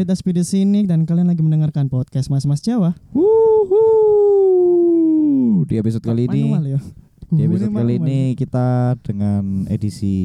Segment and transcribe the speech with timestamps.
[0.00, 2.96] Radit Aspi di sini dan kalian lagi mendengarkan podcast Mas Mas Jawa.
[3.12, 3.76] Wuhu.
[5.68, 6.80] Di episode kali ini Manual ya.
[7.28, 10.16] di episode kali ini kita dengan edisi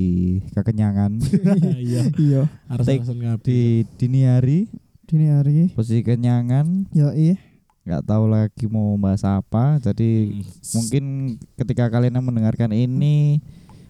[0.56, 1.20] kekenyangan
[1.92, 2.88] iya iya harus
[3.44, 4.72] di dini hari
[5.12, 5.76] dini hari.
[5.76, 7.36] posisi kenyangan Ya iya.
[7.84, 10.40] nggak tahu lagi mau bahas apa jadi
[10.72, 13.44] mungkin ketika kalian mendengarkan ini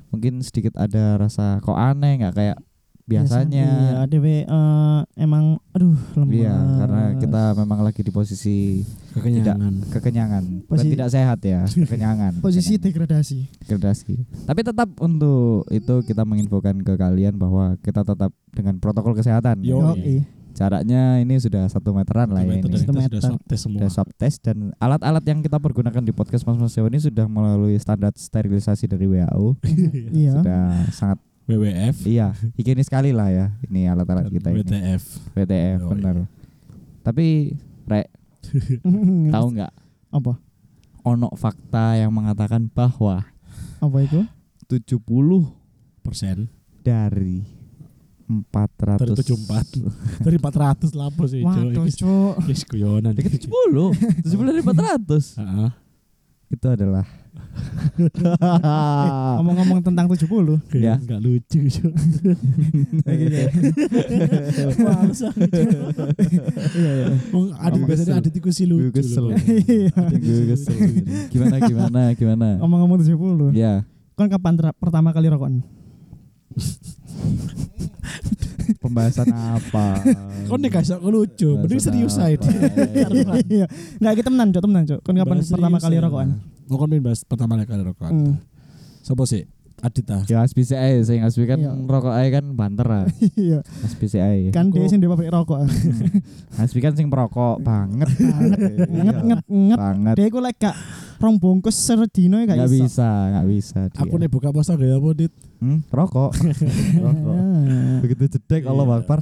[0.10, 2.58] mungkin sedikit ada rasa kok aneh nggak kayak
[3.06, 3.68] Iya, biasanya
[4.10, 6.34] DW eh, emang aduh lemas.
[6.34, 8.82] iya karena kita memang lagi di posisi
[9.14, 12.82] kekenyangan kekenyangan bukan Posisi- tidak sehat ya kekenyangan posisi Kekenyangan.
[12.82, 13.40] degradasi.
[13.62, 14.14] degradasi
[14.44, 19.94] tapi tetap untuk itu kita menginfokan ke kalian bahwa kita tetap dengan protokol kesehatan Yo.
[19.94, 20.26] Iya.
[20.56, 23.06] jaraknya ini sudah satu meteran lah ya ini dan Satu meter.
[23.12, 26.56] sudah swab tes semua Sudah swab test dan alat-alat yang kita pergunakan di podcast Mas
[26.56, 29.62] Mas Jawa ini sudah melalui standar sterilisasi dari WHO.
[30.16, 30.32] Iya.
[30.34, 34.66] Sudah sangat WWF iya, higienis sekali lah ya ini alat-alat kita ini.
[34.66, 36.26] WTF WTF Oh, benar.
[37.02, 37.54] Tapi
[37.86, 38.10] Rek,
[39.34, 39.74] tahu nggak
[40.10, 40.34] apa?
[41.06, 43.22] ono fakta yang mengatakan bahwa
[43.78, 44.26] Apa itu?
[44.66, 45.06] 70
[46.02, 46.50] persen
[46.82, 47.46] dari
[48.26, 52.34] 400 dari 74 dari 400 lah apa sih Waduh, cuk.
[52.50, 53.14] Yes, guyonan.
[53.14, 53.94] Dikit 70
[54.26, 55.70] 70 dari 400 Heeh.
[56.50, 57.06] itu adalah
[59.40, 60.28] Ngomong-ngomong tentang 70.
[60.76, 61.00] Ya.
[61.00, 61.60] Enggak lucu.
[66.76, 67.08] Iya, iya.
[67.32, 68.92] Ngomong biasanya iku sih lucu.
[68.92, 69.32] Gue kesel.
[69.32, 69.38] loh.
[69.66, 69.94] Iya.
[71.32, 73.56] Gimana gimana gimana Ngomong-ngomong 70.
[73.56, 73.84] ya
[74.16, 75.64] Kan kapan pertama kali rokokan?
[78.82, 80.02] pembahasan apa
[80.46, 82.38] Kok nih kasih aku lucu, mending serius aja.
[83.50, 83.66] Iya.
[83.98, 85.00] Enggak kita temenan, Cuk, temenan, Cuk.
[85.02, 86.02] Kan kapan pertama kali ya.
[86.06, 86.30] rokokan?
[86.66, 88.12] Mau kon bahas pertama kali rokokan.
[88.12, 88.36] Hmm.
[89.00, 89.46] Sopo sih?
[89.76, 90.24] Adita.
[90.24, 91.76] ya aja sing Asbi kan Iya.
[91.76, 93.04] rokok aja kan banter lah
[93.38, 93.60] Iya.
[94.16, 95.68] Aja Kan Aku- dia sing dia pabrik rokok.
[96.56, 98.08] Asbi kan sing perokok banget
[98.96, 99.78] Nget nget nget.
[99.78, 100.76] banget Dia iku lek gak
[101.18, 102.72] rong bungkus sedino ya gak iso.
[102.82, 104.00] bisa nggak bisa dia.
[104.00, 105.34] Aku nih buka puasa gak apa, Dit?
[105.60, 106.32] hmm, rokok
[107.04, 108.00] rokok Ah.
[108.00, 108.96] begitu jedek Allah Iya.
[108.98, 109.20] Akbar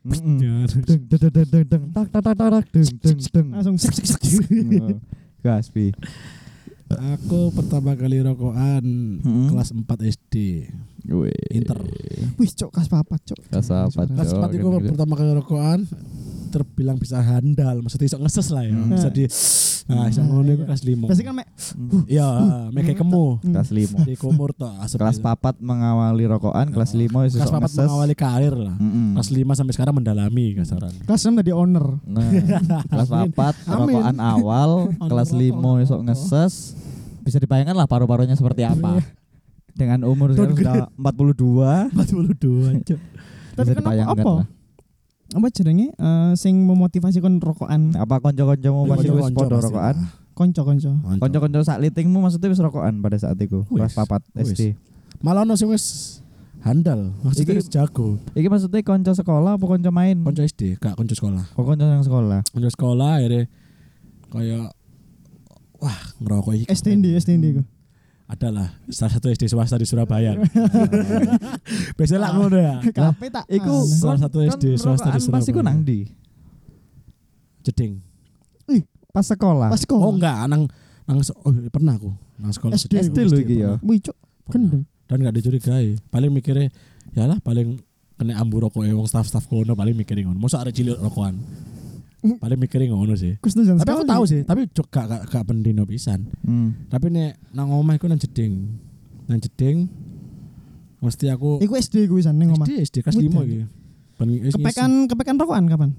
[0.00, 4.06] deng deng deng deng deng tak tak tak tak deng deng deng Langsung sek sek
[4.06, 4.46] sek.
[5.40, 5.92] Gak Asbi
[6.90, 8.82] Aku pertama kali rokokan
[9.22, 9.46] Hmm.
[9.46, 10.66] kelas 4 SD.
[11.06, 11.30] Wih.
[11.54, 11.78] Inter.
[12.34, 13.38] Wih, Cuk, kas papat, Cuk.
[13.46, 14.26] Kelas apa, Cok?
[14.26, 15.86] 4 itu pertama kali rokokan
[16.50, 18.74] terbilang bisa handal, maksudnya iso ngeses lah ya.
[18.74, 18.90] Hmm.
[18.90, 19.24] Bisa di
[19.90, 21.10] Nah, iso ngono iku kelas 5.
[21.10, 21.50] Pasti kan mek
[22.06, 22.28] Iya,
[22.70, 23.42] meke kemu.
[23.42, 27.88] kelas lima Di kumur to kelas papat mengawali rokokan kelas lima itu Kelas 4 ngeses
[27.90, 28.76] mengawali karir lah.
[28.78, 30.94] Kelas 5 sampai sekarang mendalami kasaran.
[31.02, 31.98] kelas 6 tadi owner.
[32.06, 32.22] Nah,
[32.86, 33.98] kelas papat Amin.
[33.98, 34.70] rokokan awal,
[35.10, 35.82] kelas rokok, lima rokok.
[35.82, 36.54] esok ngeses.
[37.20, 39.02] Bisa dibayangkan lah paru-parunya seperti apa.
[39.70, 43.00] Dengan umur sekarang sudah 42, 42, Cuk.
[43.56, 44.32] Tapi kenapa apa?
[45.30, 49.66] Apa jenenge eh, sing memotivasi kon rokokan Apa konco-koncomu pas wis Konco-konco podo pasti.
[49.68, 49.96] rokokan?
[50.32, 50.90] konco-konco.
[51.18, 54.48] Konco-konco sak litingmu maksudnya wis rokokan pada saat itu, kelas Wis, papat wis.
[54.50, 54.60] SD.
[55.20, 55.84] Malah ono sing wis
[56.60, 58.16] handal, maksudnya Iki- wis jago.
[58.32, 60.16] Iki maksudnya konco sekolah apa konco main?
[60.20, 61.44] Konco SD, gak konco sekolah.
[61.54, 62.40] Oh, konco yang sekolah.
[62.46, 63.52] Konco sekolah akhirnya
[64.28, 64.72] kayak
[65.76, 66.64] wah ngerokok iki.
[66.66, 67.62] SD ndi, SD ndi iku.
[68.30, 70.38] Adalah salah satu SD swasta di Surabaya.
[71.98, 72.78] Biasanya lah ngono ya.
[72.86, 73.44] Kape tak.
[73.50, 73.74] Iku.
[73.82, 75.66] Salah satu SD swasta di rokokan Pas iku Surabaya.
[75.66, 76.00] nang ndi?
[77.60, 77.92] Jeding.
[79.10, 79.68] Pas sekolah.
[79.68, 80.06] pas sekolah.
[80.06, 80.70] Oh enggak, nang
[81.02, 83.10] nang se- oh pernah aku nang sekolah SD.
[83.10, 83.74] SD lho iki ya.
[83.74, 83.82] pernah.
[83.82, 84.14] Wih, Cuk.
[84.46, 84.86] Gendeng.
[85.10, 85.98] Dan gak dicurigai.
[86.08, 86.70] Paling mikirnya
[87.10, 87.82] ya lah paling
[88.14, 90.38] kena ambu rokok wong staff-staff kono paling mikirin ngono.
[90.38, 91.34] Masa ada cilik rokokan.
[92.20, 93.40] Paling mikirin ngono sih.
[93.40, 96.28] Kus tuh Tapi aku tahu sih, tapi cok gak gak, gak pendino pisan.
[96.44, 96.76] Hmm.
[96.86, 98.76] Tapi nek nang omah iku nang jeding.
[99.24, 99.88] Nang jeding
[101.00, 102.68] mesti aku Iku SD iku wisan ning omah.
[102.68, 103.44] SD SD kelas 5 Udah.
[103.44, 103.60] iki.
[104.52, 105.90] Kepekan kepekan rokokan kapan?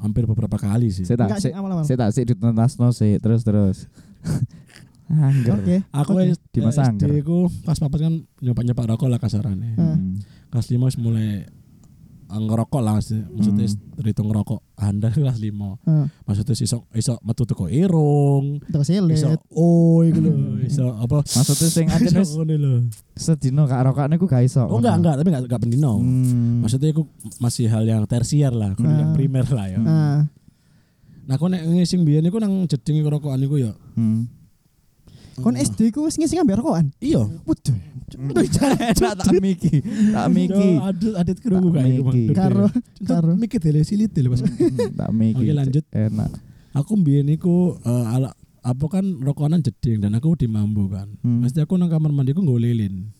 [0.00, 1.04] hampir beberapa kali sih.
[1.04, 1.38] Saya tak
[1.84, 3.84] saya tak sih dituntasno sih terus terus.
[5.10, 5.58] Angger.
[5.58, 5.76] Oke.
[5.90, 6.32] Aku Oke.
[6.32, 7.26] wis- Di masa SD angger.
[7.26, 9.74] ku pas papat kan nyoba-nyoba rokok lah kasarannya.
[9.76, 10.22] Hmm.
[10.48, 11.50] Kelas 5 wis mulai
[12.32, 13.26] ngerokok lah maksudnya,
[13.66, 13.96] Hmm.
[13.96, 16.06] terhitung ngerokok handal kelas 5 Heeh.
[16.22, 19.40] maksudnya iso iso metu teko irung Terus iso selet.
[19.50, 20.32] oh iku lho
[20.62, 22.74] iso apa Maksudnya sing iso wis ngono lho
[23.12, 23.82] sedino gak
[24.14, 24.62] ku gak iso.
[24.62, 26.62] oh enggak enggak tapi enggak enggak pendino Hmm.
[26.62, 27.02] maksudnya iku
[27.38, 29.14] masih hal yang tersier lah kudu yang Ah.
[29.14, 30.18] primer lah ya Nah,
[31.22, 34.26] nah aku nek ngising biyen iku nang jeding rokokan iku ya Hmm.
[35.40, 36.86] Kon SD ku wis ngisi ngambil rokokan.
[36.98, 37.76] iya Waduh.
[38.10, 39.80] Enak tak miki.
[40.10, 40.68] Tak miki.
[40.78, 41.70] Adit adit Bang.
[41.70, 42.22] miki.
[42.26, 42.34] Dede.
[42.34, 42.66] Karo
[43.02, 43.32] karo.
[43.34, 45.40] Miki dele silit dele pas Hmm, Tak miki.
[45.40, 45.84] Oke, lanjut.
[45.90, 46.30] Enak.
[46.70, 51.42] aku mbiyen iku eh, ala apa kan rokokan jeding dan aku di mambu kan Hmm.
[51.42, 53.10] Mesti aku nang kamar mandiku nggo lilin.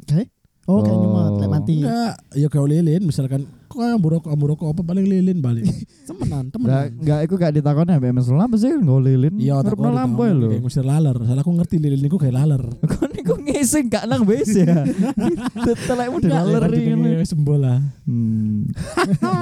[0.00, 0.30] Oke.
[0.66, 1.74] Oh, kayak nyumet, lek mati.
[1.78, 3.46] Enggak, ya kayak lilin misalkan
[3.76, 5.68] kok ambu rokok ambu rokok apa paling lilin balik.
[6.08, 6.88] temenan, temenan.
[6.96, 9.34] enggak iku gak ditakoni ambek Mas Lam apa sih nggo lilin.
[9.36, 10.48] Iya, tak Ngarepno lampu ya lho.
[10.48, 11.16] Kayak ngusir laler.
[11.28, 12.62] Salah aku ngerti lilin niku kayak laler.
[12.96, 14.82] Kon niku ngising gak nang wis ya.
[15.88, 17.06] Telekmu dilaleri ngono.
[17.12, 17.78] Iya, sembol lah.
[18.08, 18.66] Hmm.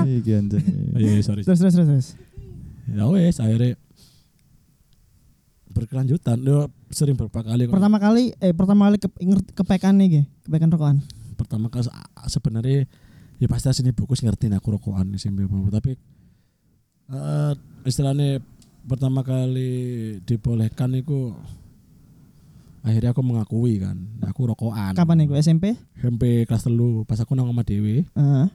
[0.04, 0.60] Iki anjir.
[0.98, 1.46] Iya, sorry.
[1.46, 2.06] Terus terus terus.
[2.90, 3.78] Ya wes akhirnya
[5.70, 6.42] berkelanjutan.
[6.42, 7.70] Yo sering beberapa kali.
[7.70, 7.74] kok.
[7.74, 9.08] Pertama kali eh pertama kali ke,
[9.54, 10.22] kepekan nih, Ge.
[10.46, 10.98] kepekan rokokan.
[11.34, 11.90] pertama kali
[12.30, 12.86] sebenarnya
[13.36, 15.98] ya pasti asini buku ngerti aku rokokan di SMP tapi
[17.06, 17.52] eh
[17.84, 18.40] istilahnya
[18.84, 19.72] pertama kali
[20.22, 21.32] dibolehkan itu
[22.80, 25.72] akhirnya aku mengakui kan aku rokokan Kapan nih SMP?
[25.96, 28.46] SMP kelas telu pas aku nang sama Dewi Heeh.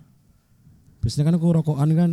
[1.01, 2.11] biasanya kan aku rokokan kan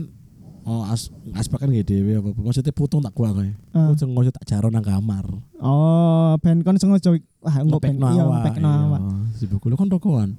[0.64, 3.92] oh as aspek kan gak Dewi apa maksudnya putung tak kuat kayak Ah.
[3.92, 5.28] aku sengaja tak jaro nang kamar
[5.60, 8.80] Oh, ben kon sengaja wah engko ben Ngepekno iya awak, ngepekno iya.
[8.88, 9.00] awak.
[9.32, 10.30] si buku lu kan rokokan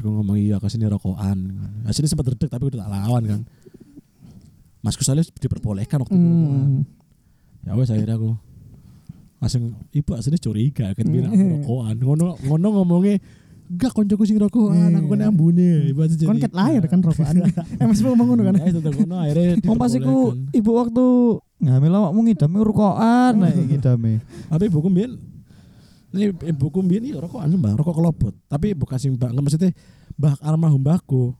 [0.00, 1.38] Aku ngomong iya ke sini rokokan.
[1.86, 3.40] Asini sempat redek tapi udah tak lawan kan.
[4.84, 6.60] Masku soalnya diperbolehkan waktu itu rokokan.
[6.60, 6.82] Hmm.
[7.64, 8.36] Ya wes akhirnya aku
[9.40, 11.96] langsung ibu aslinya curiga kan bilang aku rokokan.
[12.00, 13.16] Ngono ngono ngomongnya
[13.64, 17.48] enggak koncoku sing rokokan aku kan ambune ibu aja Kon ket lahir kan rokokan.
[17.80, 18.54] eh Mas ngomong ngono kan.
[18.60, 21.04] ya itu ngono akhirnya Wong pas iku ibu waktu
[21.64, 24.20] ngambil awakmu ngidame rukokan nah ngidame.
[24.52, 25.16] tapi ibuku mbien
[26.14, 29.70] ini ibuku mbien iya rokokan sumpah rokok kelopot tapi bukan sing mbak nggak maksudnya
[30.14, 31.34] mbak almarhum mbakku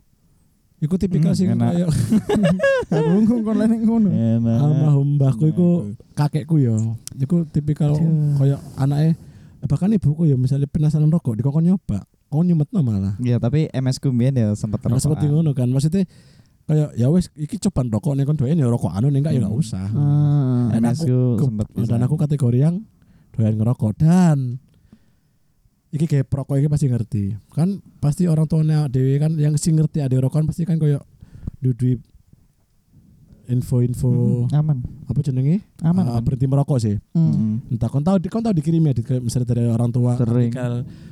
[0.77, 1.71] Iku tipikal Hmm, sing enak.
[1.71, 1.89] kayak
[2.93, 4.11] Aku ngomong kon lene ngono.
[4.45, 5.69] Almarhum mbahku iku
[6.13, 6.77] kakekku ya.
[7.17, 8.37] Iku tipikal Aduh.
[8.37, 9.17] kayak anaknya
[9.65, 12.05] bahkan ibuku ya misalnya penasaran rokok dikokon nyoba.
[12.29, 13.17] Kok nyumetno malah.
[13.17, 15.35] Iya, tapi MS ku mbiyen ya sempat Nah, seperti rokokan.
[15.41, 15.73] ngono kan.
[15.73, 16.05] Maksudnya
[16.65, 19.41] kayak ya wes iki coba rokok nih kon doyan ya rokok anu nih enggak ya
[19.41, 19.89] enggak usah.
[19.89, 20.69] Ah.
[20.69, 22.85] Dan MS Ku- sempat Dan aku kategori yang
[23.33, 24.61] doyan ngerokok dan
[25.95, 27.25] iki kayak perokok iki pasti ngerti.
[27.55, 31.07] Kan pasti orang tuanya dewe kan yang sing ngerti ada rokokan pasti kan kayak
[31.63, 32.03] dudui
[33.45, 34.81] info-info aman.
[35.05, 35.61] apa jenenge?
[35.85, 36.09] Aman.
[36.09, 36.25] Ah, aman.
[36.25, 36.97] berhenti merokok sih.
[37.13, 37.61] Hmm.
[37.69, 37.77] Mm.
[37.77, 40.49] Entah kon tahu kon tahu dikirim ya di- misalnya dari orang tua Sering.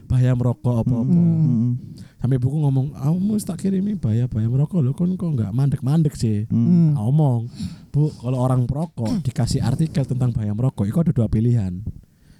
[0.08, 1.12] bahaya merokok apa-apa.
[1.12, 1.44] Hmm.
[1.44, 1.72] Mm.
[2.16, 6.48] Sampai buku ngomong, "Kamu tak kirimi bahaya bahaya merokok lo kon kok nggak mandek-mandek sih."
[6.48, 6.56] Mm.
[6.56, 6.90] Hmm.
[6.96, 7.52] Ngomong,
[7.92, 11.84] "Bu, kalau orang perokok dikasih artikel tentang bahaya merokok, itu ada dua pilihan.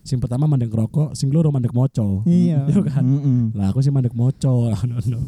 [0.02, 2.66] Sing pertama mandek rokok, sing loro mandek moco." Iya.
[2.70, 3.02] Iya kan?
[3.02, 3.54] Mm-mm.
[3.54, 4.70] Lah aku sih mandek moco.
[4.90, 5.18] no, no.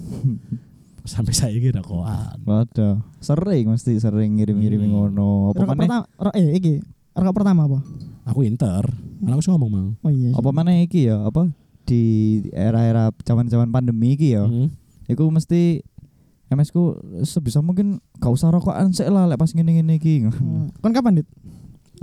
[1.05, 2.41] Sampai saya gitu rokokan.
[2.43, 4.91] Waduh, sering mesti sering ngirim-ngirim Hmm.
[4.91, 5.53] ngono.
[5.53, 6.81] Apa Rokok pertama, ro, eh iki.
[7.13, 7.79] Rokok pertama apa?
[8.25, 8.89] Aku inter.
[9.21, 9.89] Malah aku sih ngomong, Mang.
[10.01, 10.33] Oh iya.
[10.33, 11.21] Apa maneh iki ya?
[11.21, 11.53] Apa
[11.85, 12.03] di
[12.51, 14.49] era-era zaman-zaman pandemi iki ya?
[14.49, 14.73] Hmm.
[15.05, 15.85] Iku mesti
[16.49, 20.25] MS ku sebisa mungkin gak usah rokokan sik lah lek pas ngene-ngene iki.
[20.25, 20.73] Hmm.
[20.81, 21.29] Kon kapan, Dit?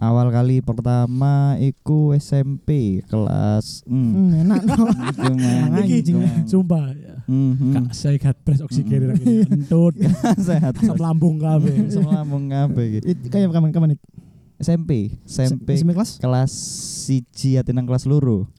[0.01, 4.09] Awal kali pertama iku SMP kelas mm.
[4.09, 4.89] Hmm, enak no.
[4.89, 6.45] Iku, Iku, Mang.
[6.49, 6.85] Sumpah.
[7.29, 7.73] Mhm.
[7.77, 9.45] Kak, saya gat press oksigen lagi.
[9.45, 9.93] Entut.
[10.41, 10.73] Sehat.
[10.81, 11.85] Asam lambung kabeh.
[11.93, 13.13] Semua lambung kabeh iki.
[13.13, 14.01] It, kayak kapan kapan, Dit?
[14.61, 16.17] SMP, SMP SMP kelas?
[16.17, 16.51] kelas
[17.05, 18.49] siji ati nang kelas loro.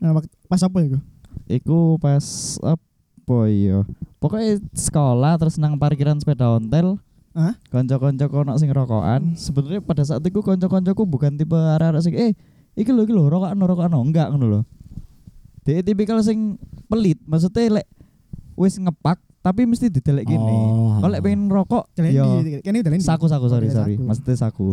[0.00, 0.16] Nah,
[0.48, 1.00] pas apa ya,
[1.44, 2.24] Iku pas
[2.64, 3.84] apa ya?
[4.16, 6.96] Pokoknya sekolah terus nang parkiran sepeda ontel.
[7.36, 7.52] Hah?
[7.68, 9.36] Konco-konco kono sing rokokan.
[9.36, 12.32] Sebenarnya pada saat itu konco-koncoku bukan tipe arek-arek sing eh
[12.72, 14.60] iki lho iki lho rokokan rokokan enggak ngono lho.
[15.68, 16.56] Dia tipikal sing
[16.88, 17.86] pelit, maksudnya lek
[18.56, 20.40] wis ngepak tapi mesti didelek gini.
[20.40, 20.96] Oh.
[21.04, 23.04] Kalau lek pengen rokok yo kene jalendi.
[23.04, 24.06] saku saku sorry iya, sorry, saku.
[24.08, 24.68] maksudnya saku.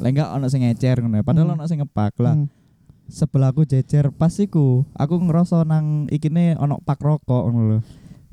[0.00, 1.24] Lek enggak ono sing ngecer ngono, ya.
[1.28, 1.60] padahal Hmm.
[1.60, 2.40] ono sing ngepak lah.
[2.40, 2.48] Hmm.
[3.04, 7.78] sebelahku jejer pas iku aku ngerasa nang ikine ono pak rokok ngono lho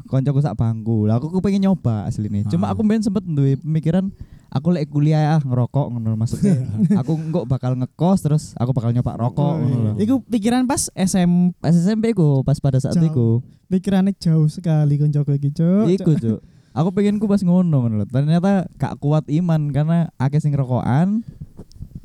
[0.03, 2.71] koncoku sak bangku lah aku kepengin nyoba asline cuma Ah.
[2.71, 4.09] aku mbien sempet duwe pemikiran
[4.47, 6.59] aku lek kuliah ah ngerokok ngono maksudnya
[6.99, 11.71] aku engko bakal ngekos terus aku bakal nyoba rokok ngono Iku pikiran pas SM pas
[11.71, 13.05] SMP ku pas pada saat Jauh.
[13.05, 13.27] iku
[13.67, 15.87] pikirannya jauh sekali koncoku iki, Cuk.
[15.89, 16.39] iku cuk
[16.71, 21.23] aku pengen ku pas ngono ngono lho ternyata gak kuat iman karena akeh sing rokokan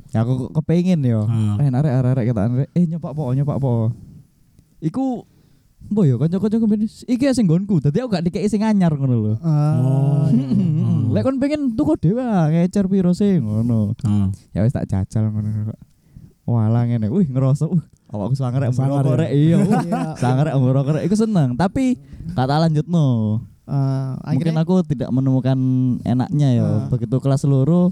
[0.09, 1.55] ya aku kok kepengin yo Ah.
[1.57, 3.91] Eh, arek arek arek, eh nyoba po, nyoba po.
[4.79, 5.27] Iku
[5.87, 7.79] Mbok yo kanca-kanca ben iki sing nggonku.
[7.79, 9.33] Dadi aku gak dikeki sing anyar ngono lho.
[9.39, 10.27] Ah, Oh.
[11.15, 13.95] Lek kon pengen tuku dhewe ah, ngecer piro sih ngono.
[14.03, 14.27] Ah.
[14.51, 15.79] Ya wis tak jajal ngono kok.
[16.47, 17.07] Walah ngene.
[17.07, 19.15] Wih ngerasa uh awakku sangar rek ya?
[19.15, 19.57] rek iya.
[19.59, 20.01] uh, Iya.
[20.19, 21.95] Sangar rek rokok rek iku seneng, tapi
[22.35, 23.07] gak tak lanjutno.
[23.67, 25.59] Ah, Mungkin aku tidak menemukan
[26.03, 26.63] enaknya ya.
[26.67, 26.87] Ah.
[26.87, 27.91] Begitu kelas loro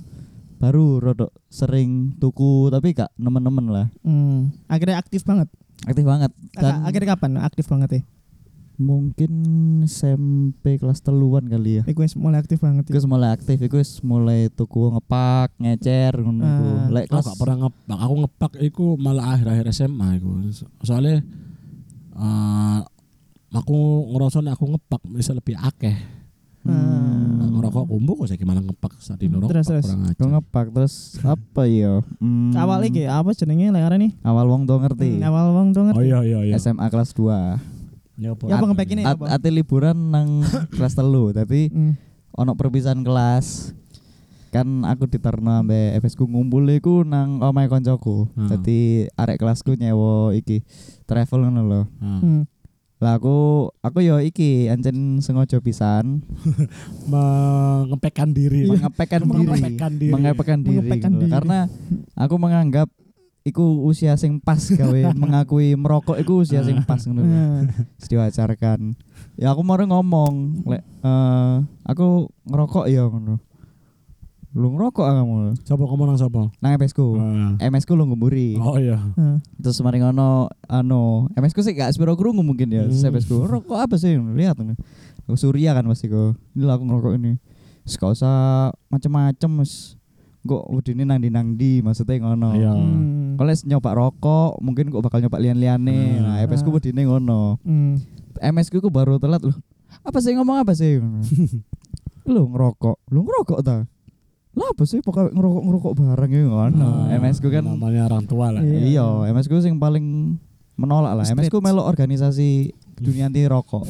[0.55, 3.87] baru rodok sering tuku tapi gak nemen-nemen lah.
[4.07, 5.51] hmm, akhirnya aktif banget.
[5.83, 6.31] Aktif banget.
[6.55, 8.03] Dan akhirnya kapan aktif banget ya?
[8.75, 9.31] mungkin
[9.87, 11.83] SMP kelas teluan kali ya.
[11.87, 12.83] Iku wis mulai aktif banget.
[12.87, 12.99] Iku Ya.
[12.99, 16.65] wis mulai aktif, iku wis mulai tuku ngepak, ngecer ngono iku.
[16.67, 16.87] Ah.
[16.91, 17.97] Lek Aku kelas gak pernah ngepak.
[18.03, 20.29] Aku ngepak iku malah akhir-akhir SMA iku.
[20.51, 21.23] So- Soalnya
[22.15, 22.79] eh
[23.55, 23.79] aku
[24.11, 25.95] ngerasa nek aku ngepak bisa lebih akeh.
[26.65, 27.37] Hmm.
[27.37, 29.85] Nah, ngerokok kumbu kok saya gimana ngepak saat di ngerokok Terus, terus.
[29.85, 30.21] kurang aja.
[30.25, 31.93] Ngepak terus apa ya?
[32.17, 34.17] Hmm, Awal iki apa jenenge lek arene?
[34.19, 35.15] awal wong do ngerti.
[35.15, 36.53] Hmm, awal wong dong Oh iya iya iya.
[36.55, 37.29] SMA kelas 2.
[38.17, 38.43] Ya apa?
[38.43, 39.03] Ya, apa ngepek ini?
[39.03, 39.25] At, apa?
[39.29, 40.41] ate liburan nang
[40.73, 41.93] kelas telu tapi Hmm.
[42.33, 43.71] ono perpisahan kelas
[44.49, 48.31] kan aku diterno ambek FS ku ngumpul iku nang omahe koncoku.
[48.31, 48.47] Hmm.
[48.47, 48.79] Dadi
[49.11, 50.63] arek kelasku nyewa iki
[51.03, 51.81] travel ngono lho.
[51.95, 52.41] Nah, Hmm.
[53.03, 56.23] Lah aku aku yo iki ancen sengaja pisan
[57.11, 58.63] mengepekkan diri.
[58.71, 59.31] mengepekkan diri.
[59.35, 60.11] Mengepekkan diri.
[60.15, 60.77] Mengepekkan diri.
[60.79, 61.21] Mengepekkan ngono.
[61.21, 61.31] diri.
[61.35, 61.59] Karena
[62.15, 62.87] aku menganggap
[63.45, 67.23] iku usia sing pas gawe mengakui merokok iku usia sing pas ngono
[68.07, 68.95] diwajarkan.
[69.35, 73.37] Ya aku mau ngomong, lek eh, aku ngerokok ya ngono.
[74.55, 76.47] Lu ngerokok ah kamu Siapa ngomong nang siapa?
[76.63, 77.19] nang MS ku.
[77.19, 77.59] Ah.
[77.59, 78.55] MS ku lu ngumburi.
[78.55, 78.95] Oh iya.
[79.19, 79.43] Hmm.
[79.59, 82.87] Terus mari ngono anu, MS ku sih gak spiro krungu mungkin ya.
[82.87, 83.11] Hmm.
[83.11, 84.15] MS ku rokok apa sih?
[84.15, 84.55] Lihat.
[85.27, 86.39] Aku surya kan pasti kok.
[86.55, 87.35] Ini lah aku ngerokok ini.
[87.83, 89.99] Gak usah macem-macem mas.
[90.47, 92.55] Kok udine nang di nang di maksudnya ngono.
[92.55, 92.71] Iya.
[92.71, 93.35] Hmm.
[93.35, 95.99] Kalau nyoba rokok, mungkin kok bakal nyoba lian-liane.
[96.15, 96.23] Hmm.
[96.23, 97.59] Nah, MS ku udine ngono.
[97.59, 97.99] Hmm.
[98.39, 99.59] MS ku ku baru telat loh.
[100.07, 101.03] Apa sih ngomong apa sih?
[102.31, 103.83] lu ngerokok, lu ngerokok ta?
[104.55, 107.11] Lah apa sih pokoknya ngerokok ngerokok bareng ya ngono.
[107.11, 108.63] Ah, MS ku kan namanya orang tua lah.
[108.63, 109.03] Iya.
[109.03, 110.39] iya, MS ku sing paling
[110.79, 111.27] menolak lah.
[111.27, 111.65] MS ku Street.
[111.67, 113.83] melo organisasi dunia anti rokok.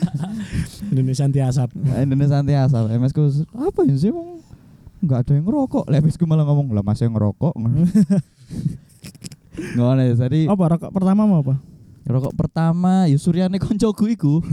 [0.92, 1.68] Indonesia anti asap.
[2.00, 2.88] Indonesia anti asal.
[2.88, 3.28] MS ku
[3.60, 4.40] apa sih Wong
[5.04, 5.84] Enggak ada yang ngerokok.
[5.92, 7.52] Lah MS ku malah ngomong, "Lah masih ngerokok."
[9.76, 11.60] Ngono ya, tadi Apa rokok pertama mau apa?
[12.04, 14.34] Rokok pertama ya Suryane koncoku iku.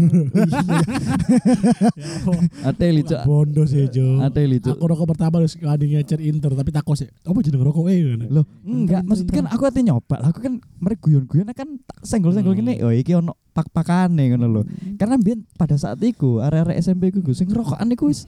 [2.67, 3.15] Ate licu.
[3.27, 4.23] Bondo sih Jo.
[4.23, 4.71] Ate licu.
[4.71, 7.11] Aku rokok pertama harus kadi ngecer inter tapi takut sih.
[7.27, 7.99] Apa jadi ngerokok eh?
[8.31, 10.15] Loh, enggak, maksudnya kan aku ati nyoba.
[10.31, 11.67] Aku kan mereka guyon-guyon kan
[12.01, 12.61] senggol-senggol Hmm.
[12.63, 12.73] gini.
[12.83, 14.61] Oh, iki ono pak-pakane ngono lho.
[14.95, 18.23] Karena biyen pada saat iku area-area SMP ku sing rokokan iku wis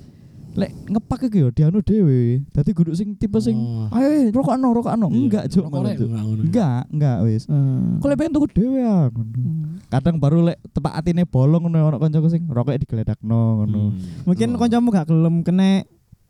[0.54, 2.46] lek ngepak iku ya dianu dhewe.
[2.50, 3.90] Dadi guduk sing tipe sing Oh.
[3.90, 5.08] ayo rokokno rokokno.
[5.10, 5.18] Iya.
[5.18, 5.98] Enggak, Juk, enggak.
[6.46, 7.44] Enggak, enggak wis.
[7.50, 7.98] Hmm.
[7.98, 9.34] Kok lek pengen tuku dhewe ya ngono.
[9.34, 9.82] Hmm.
[9.90, 13.82] Kadang baru lek tepak atine bolong ngono ono kancaku sing rokoknya digledakno ngono.
[13.92, 13.98] Hmm.
[14.26, 14.60] Mungkin Oh.
[14.60, 15.82] kancamu gak gelem kena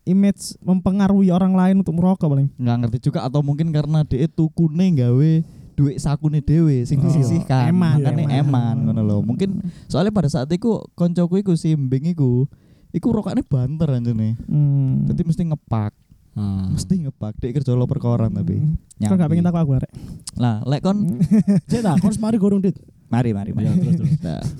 [0.03, 2.47] image mempengaruhi orang lain untuk merokok paling.
[2.55, 5.31] Nggak ngerti juga atau mungkin karena dia tukune gawe
[5.73, 8.45] duit sakune dhewe sing Oh, disisihkan eman, makane eman.
[8.45, 9.57] eman ngono lho mungkin
[9.89, 12.45] soalnya pada saat itu koncoku iku si Mbing iku
[12.93, 15.03] iku rokokane banter anjene Hmm.
[15.05, 15.93] jadi mesti ngepak
[16.33, 16.65] Ah.
[16.67, 18.77] mesti ngepak dia kerja lo perkoran tapi Hmm.
[19.03, 19.91] Kok gak pengen takut aku arek.
[20.35, 20.97] lah lek kon
[21.69, 22.73] Cek dah, kau mari gorong dit.
[23.07, 24.13] mari mari mari Ya, terus, terus.
[24.19, 24.41] Nah,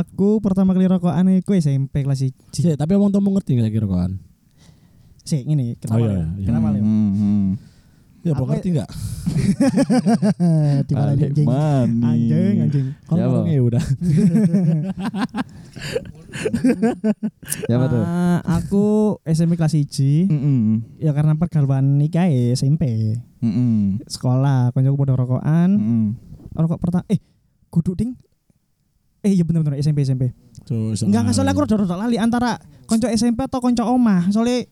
[0.00, 2.34] Aku pertama kali rokokan iku SMP kelas 1.
[2.50, 4.18] Cek, tapi omong temu ngerti nggak kira rokokan?
[5.22, 5.98] Sik ngene, Oh, kenapa?
[5.98, 6.26] iya, ya?
[6.34, 6.46] iya.
[6.46, 7.46] Kenapa hmm, hmm.
[8.20, 8.90] Ya, mau ngerti nggak?
[10.88, 11.46] Di mana Balik anjing?
[11.46, 12.02] mani.
[12.02, 12.86] Anjing, anjing.
[13.06, 13.84] Kau Ya, ngomongnya udah.
[17.64, 18.84] Siapa tuh Ah, aku
[19.24, 20.58] SMP kelas 1 Mm-mm.
[20.98, 23.14] ya karena pergaulan iki ae SMP.
[23.40, 24.02] Mm-mm.
[24.04, 25.70] Sekolah koncoku padha rokokan.
[25.72, 26.02] Mm-mm.
[26.52, 27.22] Rokok pertama eh
[27.70, 28.12] kudu ding.
[29.20, 30.30] Eh iya bener bener SMP SMP.
[30.62, 34.28] Tuh, Enggak enggak soalnya aku rada-rada lali antara konco SMP atau konco omah.
[34.28, 34.66] Soalnya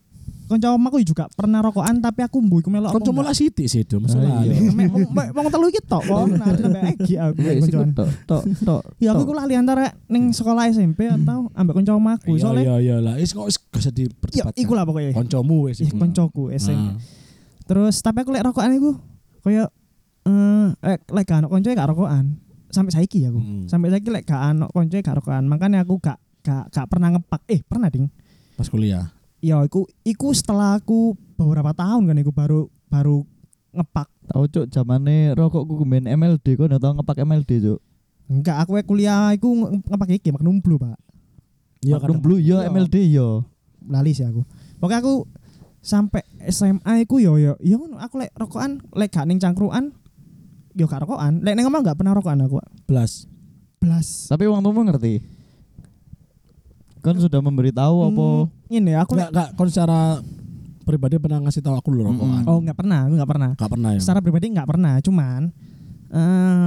[0.47, 2.95] konco omahku juga pernah rokokan tapi aku mbuh iku melok.
[2.95, 4.41] Lah siti sih itu masalah.
[4.41, 4.55] Ah, iya.
[5.35, 6.23] Wong telu iki tok kok.
[6.31, 7.91] Nah, aku Ya, isi koncoan.
[7.93, 8.83] tok tok tok.
[9.03, 12.39] Ya aku iku lali antara ning sekolah SMP atau ambek omahku.
[12.39, 13.15] Iya Soalnya iya iya lah.
[13.19, 14.55] Is kok gak usah ya diperdebatkan.
[14.55, 14.85] iku lah
[15.67, 15.83] wes.
[15.83, 15.99] Ih, iku.
[15.99, 17.03] koncoku SMP.
[17.67, 18.95] Terus tapi aku lek rokokan iku
[19.43, 19.67] koyo
[20.27, 22.39] eh lek lek gak ono koncoe gak rokokan.
[22.71, 23.41] Sampai saiki aku.
[23.43, 23.65] Hmm.
[23.67, 25.51] Sampai saiki lek gak ono koncoe gak rokokan.
[25.51, 27.43] Makanya aku gak gak gak pernah ngepak.
[27.51, 28.07] Eh, pernah ding.
[28.55, 29.16] Pas kuliah.
[29.47, 33.23] Ya iku iku setelah aku beberapa tahun kan iku baru baru
[33.71, 34.11] ngepak.
[34.27, 37.79] Tahu cuk zamane rokokku main MLD kok tau ngepak MLD cuk.
[38.27, 40.99] Enggak, aku kuliah iku nge- ngepak iki Magnum Blue, Pak.
[41.79, 42.75] Iya Magnum Blue ya Iya.
[42.75, 43.29] MLD ya.
[43.87, 44.43] Lali sih aku.
[44.83, 45.15] Pokoknya aku
[45.79, 49.95] sampai SMA iku yo yo yo ngono, aku lek rokokan lek gak ning cangkruan
[50.75, 51.39] yo gak rokokan.
[51.47, 52.59] Lek ning omah gak pernah rokokan aku.
[52.83, 53.31] Belas.
[53.79, 54.27] Blas.
[54.27, 55.23] Tapi wong tuamu ngerti.
[57.07, 58.27] Kan sudah memberitahu apa?
[58.51, 60.19] Hmm, ini aku Enggak lek enggak kon secara
[60.83, 62.43] pribadi pernah ngasih tahu aku dulu rokokan.
[62.43, 62.51] Mm-mm.
[62.51, 63.51] oh nggak pernah, aku nggak pernah.
[63.55, 64.01] Enggak pernah ya.
[64.03, 65.41] Secara pribadi nggak pernah, cuman
[66.11, 66.67] eh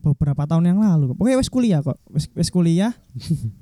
[0.00, 1.12] beberapa tahun yang lalu.
[1.12, 2.96] Pokoknya wes kuliah kok, wes wes kuliah.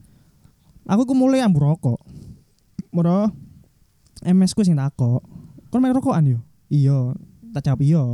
[0.90, 1.98] aku ku mulai ambu rokok.
[2.94, 3.30] Moro
[4.22, 5.26] MS ku sing takok.
[5.70, 6.38] Kon main rokokan yo?
[6.70, 7.18] Iya,
[7.50, 8.04] tak jawab iya.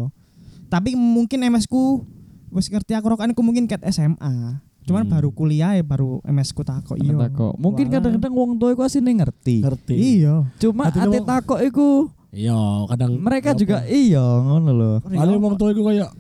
[0.73, 2.04] Tapi mungkin MS ku
[2.52, 4.64] wis ngerti aku rokokan ku mungkin ket SMA.
[4.87, 5.12] Cuman Hmm.
[5.12, 7.19] baru kuliah ya baru MS ku takok iya.
[7.26, 7.59] Takok.
[7.59, 9.66] Mungkin kadang-kadang wong tua iku asine ngerti.
[9.66, 9.95] Ngerti.
[10.23, 10.47] Iya.
[10.62, 11.88] Cuma Hati ate takok iku
[12.37, 14.93] Iya, kadang mereka ya juga iya ngono lho.
[15.00, 16.11] Paling wong tua iku kayak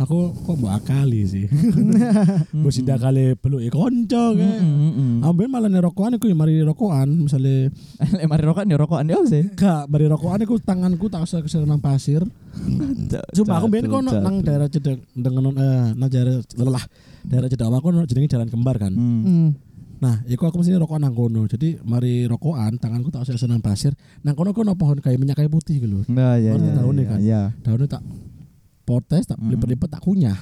[0.00, 1.44] Aku kok mbok akali sih.
[2.56, 4.60] Mbok sindak kali beluk konco kayak.
[5.20, 7.68] Ambil malah nih rokokan iku ya mari rokokan misalnya
[8.32, 9.52] mari rokokan ya rokokan ya sih.
[9.52, 12.24] gak mari rokokan iku tanganku tak usah kesel nang pasir.
[13.36, 16.84] Cuma aku biyen kono nang daerah cedek dengan eh nang daerah lelah
[17.20, 18.96] daerah cedek aku jenenge jalan kembar kan.
[18.96, 19.20] Hmm.
[19.20, 19.48] Hmm.
[20.00, 21.44] Nah, iku aku mesti rokok nang kono.
[21.44, 23.92] Jadi mari rokokan tanganku tak usah senang pasir.
[24.24, 26.08] Nang kono kono pohon kayu minyak kayu putih gitu.
[26.08, 27.18] Nah, ya, Ngerti ya, tahunnya ya, kan?
[27.20, 27.42] ya.
[27.60, 28.02] Daunnya tak
[28.90, 29.54] potes, tak Hmm.
[29.54, 30.34] lipet-lipet tak kunyah.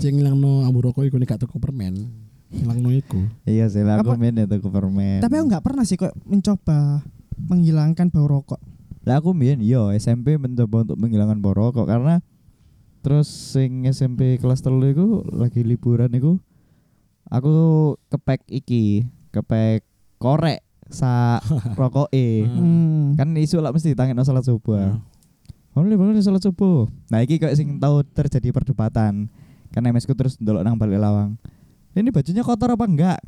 [0.00, 2.08] Sing ngilangno ambu rokok iku nek tuku permen.
[2.50, 3.20] Ngilangno iku.
[3.44, 5.20] Iya sih, lah aku main itu ke permen.
[5.20, 7.04] Tapi aku nggak pernah sih kok mencoba
[7.36, 8.58] menghilangkan bau rokok.
[9.04, 12.24] Lah aku mbien iya SMP mencoba untuk menghilangkan bau rokok karena
[13.00, 16.36] terus sing SMP kelas telu iku lagi liburan iku
[17.30, 17.54] aku
[18.10, 19.86] kepek iki, kepek
[20.18, 21.38] korek sa
[21.78, 22.10] rokoke.
[22.44, 23.14] Hmm.
[23.14, 24.98] kan isu lah mesti ditangin salat subuh.
[25.80, 26.84] Boleh boleh salat subuh.
[27.08, 29.32] Nah iki kayak sing tahu terjadi perdebatan.
[29.72, 31.40] Kan MS ku terus ndelok nang balik lawang.
[31.96, 33.18] Ini bajunya kotor apa enggak?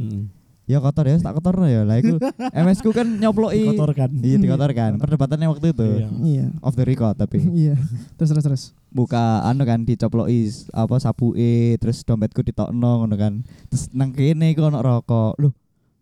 [0.00, 0.32] Heeh.
[0.68, 1.80] Ya kotor ya, tak kotor ya.
[1.84, 2.20] Lah iku
[2.64, 3.72] MS ku kan nyoploki.
[3.72, 4.12] Kotor kan.
[4.12, 5.00] Iya dikotorkan.
[5.00, 5.88] Perdebatannya waktu itu.
[6.00, 6.08] Iya.
[6.20, 6.46] Iya.
[6.60, 7.76] Off the record tapi Iya.
[8.20, 8.64] Terus terus terus.
[8.88, 13.44] buka anu kan dicoploki apa sapuke terus dompetku ditokno ngono kan.
[13.72, 15.40] Terus nang kene iku ono rokok.
[15.40, 15.52] Loh,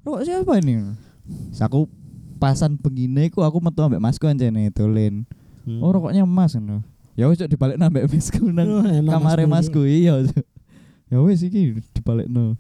[0.03, 0.83] rokok siapa ini?
[1.51, 1.91] Terus aku
[2.43, 5.31] pasan begini ku aku metu ambek masku anjene dolen.
[5.67, 5.83] Hmm.
[5.83, 6.87] Oh rokoknya emas ngono.
[7.19, 9.83] Ya wis cok dibalik nambah masku nang Oh, enak, kamare Masku.
[9.83, 10.23] iya.
[10.23, 10.47] Cok.
[11.11, 12.55] Ya wis iki dibalik no.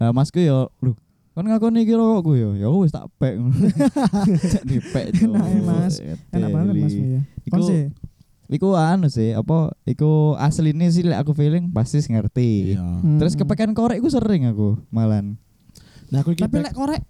[0.00, 0.92] Nah masku ya lho
[1.36, 2.50] kan ngakoni iki rokokku ya.
[2.56, 3.36] Ya wis tak pek.
[4.48, 5.12] Cek dipek.
[5.12, 5.28] Cok.
[5.28, 5.94] Enak ya, Mas.
[6.32, 7.20] Enak banget Mas ya.
[7.44, 7.60] Iku
[8.48, 12.72] iku anu sih apa iku aslinya sih lek aku feeling pasti ngerti.
[12.74, 12.80] Iya.
[12.80, 13.20] Hmm.
[13.20, 15.36] Terus kepekan korek iku sering aku malan.
[16.08, 17.04] Nah, aku iki Tapi lek korek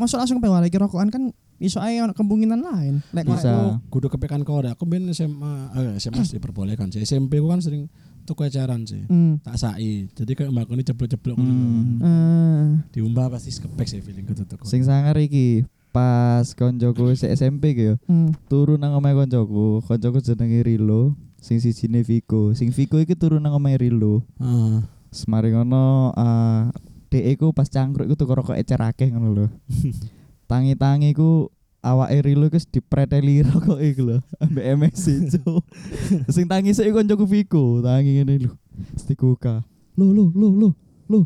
[0.00, 1.22] masuk langsung pengen lagi rokokan kan
[1.58, 2.94] iso ae ono kemungkinan lain.
[3.10, 3.82] Lek Bisa.
[3.86, 4.72] kudu kepekan korek.
[4.72, 7.02] Aku ben SMA, eh, SMA sih diperbolehkan sih.
[7.02, 7.90] SMP ku kan sering
[8.22, 9.02] tuku eceran sih.
[9.04, 9.38] Hmm.
[9.38, 10.06] Tak sai.
[10.08, 11.44] Jadi kayak mbak ini ceblok-ceblok Hmm.
[11.44, 11.58] ngono.
[11.98, 14.62] Eh, Diumbah pasti kepek sih feeling tuh tuh.
[14.62, 17.94] Sing sangar iki pas koncoku si SMP ki yo.
[18.06, 18.36] hmm.
[18.46, 22.52] Turu nang omahe koncoku, koncoku jenenge Rilo, sing sijine Viko.
[22.52, 24.22] Sing Viko iki turu nang omahe Rilo.
[24.38, 24.84] Ah.
[25.08, 26.62] Semari ngono eh
[27.08, 29.46] dhek iku pas cangkruk iku tuku rokok ecer akeh ngono lho.
[30.48, 31.52] Tangi-tangi ku
[31.84, 35.60] awake Rilo wis dipreteli rokok iku lho ambek MS ijo.
[36.34, 38.52] Sing tangi sik koncoku Viko, tangi ngene lho.
[38.96, 39.62] Stikuka.
[39.98, 40.68] Lo lo lo lo
[41.06, 41.20] lo.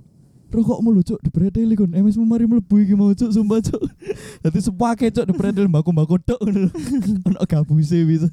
[0.52, 1.88] Rokokmu lho cuk dipreteli kon.
[1.88, 3.80] MS mu mari mlebu iki mau cuk sumpah cuk.
[4.44, 6.68] Dadi sepake cuk dipreteli mbako-mbako tok ngono.
[7.32, 8.32] Ono gabuse cuk.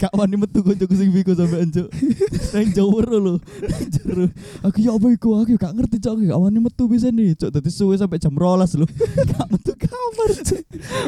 [0.00, 1.88] Gak wani metu koncoku sing Viko sampe cuk.
[2.56, 3.34] Nang jawur lho.
[3.60, 4.24] Nang jero.
[4.64, 6.16] Aku ya apa iku aku gak ngerti cuk.
[6.32, 7.52] Gak wani metu bisa nih cuk.
[7.52, 8.86] Dadi suwe sampe jam 12 lho.
[9.28, 10.62] Gak metu kamar cuk.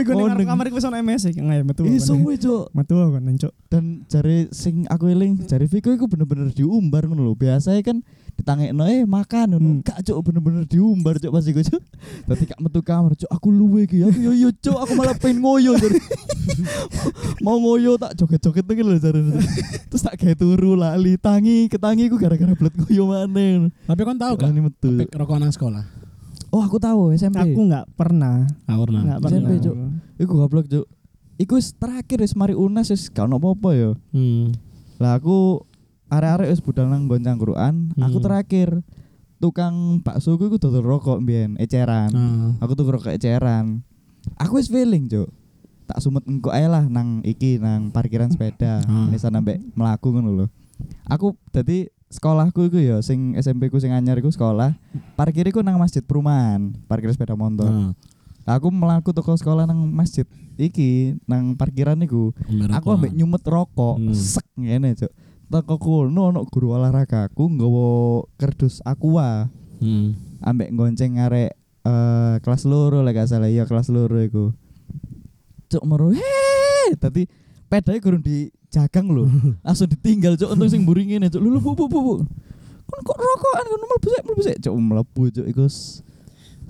[0.04, 0.44] Iku neng.
[0.44, 1.88] kamar iku sono MS iki ngae metu.
[1.88, 2.68] Ih suwe cuk.
[2.76, 3.52] Metu kan cuk.
[3.70, 7.34] dan jari sing aku eling jari Viko iku bener-bener diumbar ngono lho.
[7.38, 8.04] Biasanya kan
[8.40, 9.68] ditangekno eh makan ngono.
[9.68, 9.80] Hmm.
[9.84, 11.82] Gak cuk bener-bener diumbar cuk pas iku cuk.
[12.24, 14.00] Dadi gak metu kamar cuk aku luwe iki.
[14.00, 16.00] Aku yo yo cuk aku malah pengen ngoyo jari.
[17.44, 19.20] Mau ngoyo tak joget-joget iki lho jare.
[19.92, 23.68] Terus tak gawe turu lali tangi ketangi iku gara-gara blet ngoyo maneh.
[23.84, 24.50] Tapi kan tahu gak?
[24.56, 24.90] Metu.
[25.12, 25.84] Rokok nang sekolah.
[26.50, 27.38] Oh aku tahu SMP.
[27.38, 28.48] Aku nggak pernah.
[28.66, 29.02] Ah, pernah.
[29.06, 29.38] Nggak pernah.
[29.38, 29.76] SMP, Cuk.
[30.18, 30.86] Iku goblok cuk.
[31.40, 33.90] Iku terakhir wis mari UNAS wis gak ono apa-apa ya.
[34.12, 34.52] Hmm.
[35.00, 35.64] Lah aku
[36.10, 38.24] arek-arek wis budal nang nggon cangkruan, aku Hmm.
[38.24, 38.68] terakhir
[39.38, 42.10] tukang bakso ku dodol rokok mbiyen, eceran.
[42.10, 42.50] Ah.
[42.60, 43.80] Aku tuku rokok eceran.
[44.36, 45.32] Aku wis feeling, Cuk.
[45.86, 48.84] Tak sumet engko ae lah nang iki nang parkiran sepeda.
[48.84, 49.08] Hmm.
[49.08, 50.46] Misal nambah melaku ngono lho.
[51.06, 54.76] Aku dadi sekolahku iku ya sing SMP ku sing anyar iku sekolah.
[55.14, 57.66] Parkir iku nang masjid perumahan, parkir sepeda motor.
[57.66, 57.90] Ah.
[58.50, 62.30] Aku melaku toko sekolah nang masjid iki nang parkiran iku.
[62.70, 64.12] Aku ambek nyumet rokok, Hmm.
[64.12, 65.10] sek ngene, Cuk.
[65.50, 67.86] Teko kono ono guru olahraga aku nggawa
[68.38, 69.50] kerdus aqua,
[69.82, 70.12] Hmm.
[70.44, 74.52] ambek gonceng arek eh kelas loro lek gak salah iya kelas loro iku.
[75.72, 77.24] Cuk meru, heh, tadi
[77.66, 79.24] pedanya kurang dijagang lho.
[79.66, 81.40] Langsung ditinggal cuk untuk sing mburi ngene cuk.
[81.42, 81.98] Lho bu bu bu.
[81.98, 82.14] bu.
[82.86, 85.64] Kon kok rokokan kon mlebu sik mlebu sik cuk mlebu cuk iku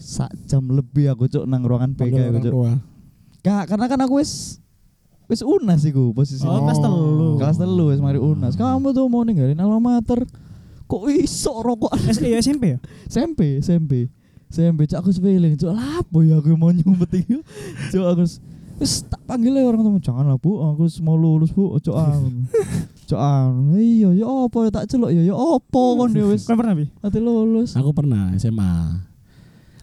[0.00, 2.54] sak jam lebih aku cuk nang ruangan PK orang cuk.
[3.40, 4.60] Gak, karena kan aku wis
[5.30, 6.42] wis unas iku posisi.
[6.42, 7.38] Oh, kelas telu.
[7.38, 8.58] Kelas telu wis mari unas.
[8.58, 10.26] Kamu tuh mau ninggalin alma mater.
[10.90, 11.94] Kok iso rokok
[12.26, 12.78] iya, SMP ya?
[13.06, 14.10] SMP, SMP.
[14.50, 17.38] SMP cak aku feeling, cuk lapo ya aku mau nyumpet iki.
[17.94, 18.26] Cuk aku
[18.82, 22.50] wis tak panggil orang temen jangan lah bu, aku wis mau lulus bu, cuk anu.
[23.10, 26.58] Cuk anu, iya ya apa ya tak celok ya ya apa kon ya wis Kan
[26.58, 26.90] pernah bi?
[26.98, 27.78] ati lulus.
[27.78, 29.06] Aku pernah SMA.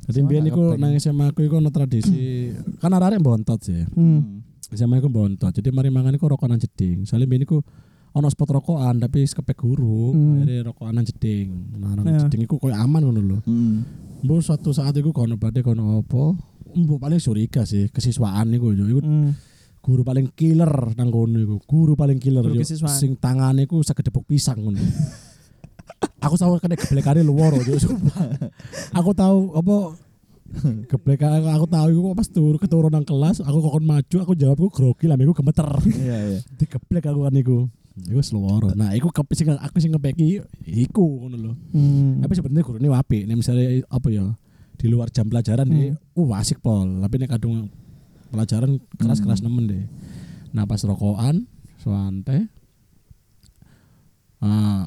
[0.07, 0.79] Jadi iku kepeng.
[0.79, 3.83] nang SMA aku iku ono tradisi kan arek bontot sih.
[3.95, 4.36] Hmm.
[4.69, 5.51] SMA iku bontot.
[5.51, 7.03] Jadi mari mangan iku rokok nang jeding.
[7.03, 7.63] Soale biyen iku
[8.11, 10.41] ono spot rokokan tapi kepek guru Hmm.
[10.41, 12.17] akhirnya rokokan jeding nah nang Ya.
[12.25, 13.85] jeding iku koyo aman ngono lho Hmm.
[14.25, 16.33] Mbok suatu saat iku kono badhe kono apa
[16.73, 19.37] Mbok paling curiga sih kesiswaan iku yo iku Hmm.
[19.85, 24.25] guru paling killer nang kono iku guru paling killer Guru yo sing tangane iku segedepok
[24.25, 24.81] pisang ngono
[26.25, 28.49] aku tahu kena geblekane luworo yo sumpah
[28.91, 29.75] aku tahu apa
[30.91, 34.69] geblekan aku tahu iku pas turu keturu nang kelas aku kokon maju aku jawab aku
[34.71, 35.69] grogi lah aku gemeter.
[35.93, 36.39] Iya iya.
[36.59, 37.57] digeblek aku kan iku.
[37.97, 41.51] Iku luworo nah iku ke sing aku sing ngepeki iku ngono lho.
[41.73, 42.21] Hmm.
[42.21, 44.25] tapi sebenarnya guru ini wapi nih misalnya apa ya
[44.77, 47.01] di luar jam pelajaran deh uh asik pol.
[47.01, 47.73] Tapi nih kadung
[48.29, 49.83] pelajaran keras keras nemen deh.
[50.53, 51.49] Nah pas rokokan
[51.81, 52.45] suante
[54.45, 54.85] ah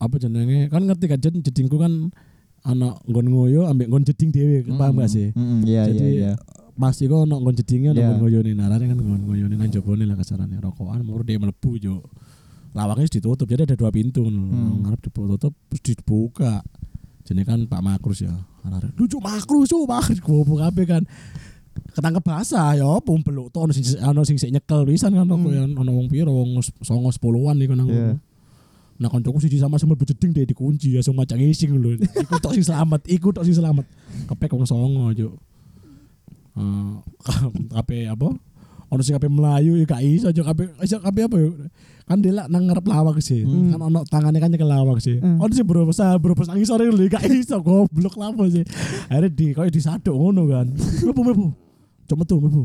[0.00, 0.70] apa jenenge?
[0.70, 2.14] Kan ngerti kan jedingku kan
[2.62, 6.32] ana nggon ngoyo ambek nggon jeding dhewe paham gak sih Mm-mm, Iya Jadi, iya iya.
[6.74, 8.08] Mas iku ono nggon jedinge ono Iya.
[8.08, 12.04] nggon ngoyone narane kan nggon ngoyone nang jobone lah kasarane rokokan mur dia mlebu yo
[12.70, 14.84] lawangnya ditutup jadi ada dua pintu Hmm.
[14.84, 16.60] ngarep ditutup terus dibuka
[17.24, 18.34] jadi kan Pak Makrus ya
[18.94, 21.02] lucu Makrus yo Makrus goblok kabeh kan
[21.90, 25.42] ketangkep basah ya apa peluk to ono sing ono sing sik nyekel pisan kan Hmm.
[25.42, 28.14] koyo ono wong piro wong 9 10-an iku nang Iya.
[29.00, 31.96] Nah koncoku siji sama sama jeding deh dikunci ya semua macam ngising lho.
[31.96, 33.88] Iku tok sing selamat, iku tok sing selamat.
[34.28, 35.32] Kepek wong songo juk.
[36.52, 36.92] Eh
[37.80, 38.28] kape apa?
[38.92, 41.48] Ono sing kape Melayu ya gak iso juk kape iso kape apa ya?
[42.04, 43.40] Kan dia nang ngarep lawak sih.
[43.40, 43.72] Hmm.
[43.72, 45.16] Kan ono tangannya kan nyekel lawak sih.
[45.16, 45.40] Hmm.
[45.40, 48.68] Ono sing bro besar bro nangis sore lho gak iso goblok lapo sih.
[49.08, 50.68] Akhirnya di koyo disaduk ngono kan.
[50.76, 51.46] Mlebu mlebu.
[52.04, 52.62] Cuma tuh mlebu.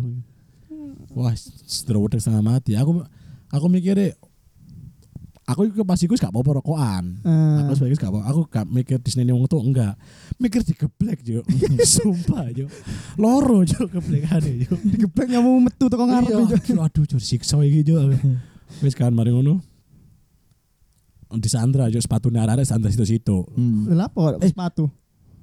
[1.16, 1.32] Wah,
[1.64, 2.76] stroke setengah mati.
[2.76, 3.00] Aku
[3.48, 4.20] aku mikirnya
[5.46, 7.22] aku iku pas iku gak apa-apa rokokan.
[7.22, 7.62] Ah.
[7.62, 9.94] Aku sebagai gak apa, aku gak mikir di sini wong tuh enggak.
[10.36, 11.46] Mikir digeblek jo.
[11.96, 12.66] Sumpah jo.
[13.16, 14.74] Loro jo geblekane jo.
[14.82, 16.62] digeblek nyamu metu teko ngarep Iya, Cuk.
[16.66, 18.02] jo, Aduh jo siksa iki jo.
[18.82, 19.62] Wis kan mari ngono.
[21.36, 23.44] Di Sandra jo sepatune arek Sandra situ-situ.
[23.54, 23.86] Hmm.
[23.92, 24.52] Lha apa Eh.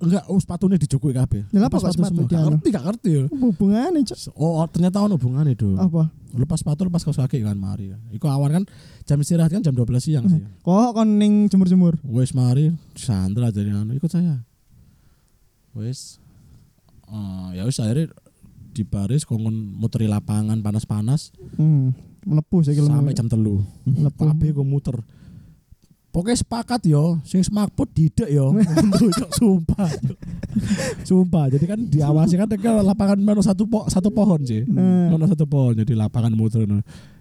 [0.02, 0.04] Sepatu?
[0.04, 1.46] Enggak, oh sepatune dijukui kabeh.
[1.48, 2.22] Lha apa kok Lepas sepatu semua.
[2.22, 2.50] di Gak anu?
[2.52, 3.24] ngerti, gak ngerti ya.
[3.30, 4.18] Hubungane, Cuk.
[4.34, 5.74] Oh, ternyata ono hubungane do.
[5.76, 6.02] Apa?
[6.32, 7.94] Lepas sepatu lepas kaos kaki kan mari.
[8.10, 8.64] Iku awan kan
[9.02, 10.42] jam istirahat kan jam 12 siang sih.
[10.60, 12.00] Kok kon ning jemur-jemur?
[12.02, 14.40] Wes mari Sandra jadi anu ikut saya.
[15.72, 16.18] Wes
[17.06, 18.08] eh, ya wis akhirnya
[18.72, 21.92] di baris kongon muteri lapangan panas-panas Hmm.
[22.22, 23.60] Melepuh saya sampai jam telu.
[23.84, 24.30] melepuh.
[24.30, 24.96] Kabeh gue muter.
[26.12, 28.52] Pokoknya sepakat yo, sing semakput didek yo.
[29.40, 29.88] Sumpah.
[31.08, 31.48] Sumpah.
[31.48, 34.60] Jadi kan diawasi kan kan lapangan mana satu po, satu pohon sih.
[34.68, 35.08] Hmm.
[35.08, 36.68] Mana satu pohon jadi lapangan muter.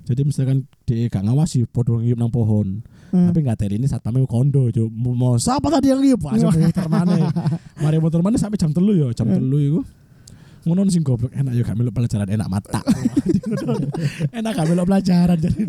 [0.04, 2.84] Jadi misalkan dia gak ngawasi podo ngiyup nang pohon.
[3.16, 3.32] Hmm.
[3.32, 4.88] Tapi nggak tadi ini satpamnya kondo cuy.
[4.92, 6.28] Mau siapa tadi yang ngiyup?
[6.28, 7.32] Langsung muter mana?
[7.80, 9.40] Mari muter mana sampai jam telu yo, jam Hmm.
[9.40, 9.80] telu itu.
[10.68, 12.84] Ngono sing goblok enak yo gak melok pelajaran enak mata.
[14.38, 15.64] enak gak melok pelajaran jadi.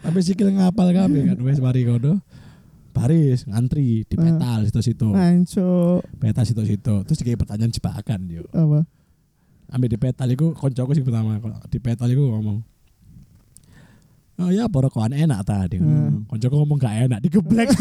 [0.00, 2.20] Tapi sikil ngapal kabeh kan wes mari kono.
[2.90, 4.38] Baris ngantri di Hmm.
[4.38, 5.10] petal situ-situ.
[5.10, 6.94] Anco Petal situ-situ.
[7.02, 8.46] Terus dikai pertanyaan jebakan yo.
[8.48, 8.86] apa?
[9.66, 12.62] Ambil di petal iku koncoku sing pertama di petal iku ngomong.
[14.36, 15.78] Oh ya porokokan enak tadi.
[15.78, 16.22] Hmm.
[16.24, 17.70] Koncoku ngomong gak enak digeblek.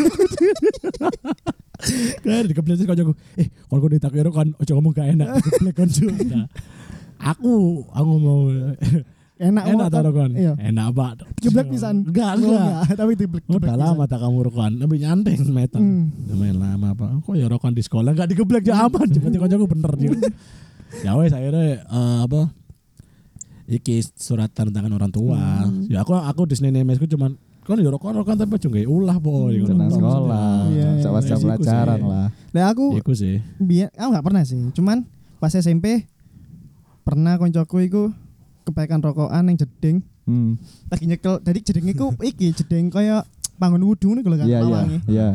[2.24, 3.14] Kan digeblek terus koncoku.
[3.36, 6.06] Eh, kalau kau ditakir kan ojo ngomong gak enak digeblek konco.
[6.26, 6.46] Nah,
[7.32, 7.54] aku
[7.90, 8.42] aku ngomong
[9.34, 10.32] Enak enak ta rokon.
[10.38, 10.54] Iya.
[10.62, 11.12] Enak, Pak.
[11.42, 12.06] Geblek pisan.
[12.06, 12.82] Enggak, Oh, enggak.
[13.02, 13.44] tapi digeblek.
[13.50, 15.82] Udah lama tak kamu rokokan, tapi nyantai metal.
[15.82, 16.14] Hmm.
[16.30, 17.10] Lumayan lama pak.
[17.26, 19.10] Kok ya rokokan di sekolah nggak digeblek ya aman.
[19.10, 20.10] Berarti koncoku bener dia.
[21.02, 22.54] ya wes akhirnya eh, apa?
[23.66, 25.40] Iki surat tanda tangan orang tua.
[25.66, 25.90] Hmm.
[25.90, 29.18] Ya aku aku di sini mesku cuman kan ya rokokan rokokan tapi aja nggak ulah
[29.18, 29.50] po.
[29.50, 29.66] Hmm.
[29.66, 30.50] Tenang sekolah.
[30.70, 31.02] Iya, iya.
[31.02, 31.20] Sama
[31.58, 32.28] pelajaran lah.
[32.54, 33.42] Lah aku Iku sih.
[33.58, 34.62] biar aku nggak pernah sih.
[34.78, 35.10] Cuman
[35.42, 36.06] pas SMP
[37.02, 38.04] pernah koncoku iku
[38.64, 40.56] kepekan rokokan yang jeding Hmm.
[40.88, 44.64] lagi nyekel jadi jeding iku iki jeding kaya bangun wudhu nih kalau kan Iya iya
[44.64, 44.98] lawange.
[45.06, 45.28] iya.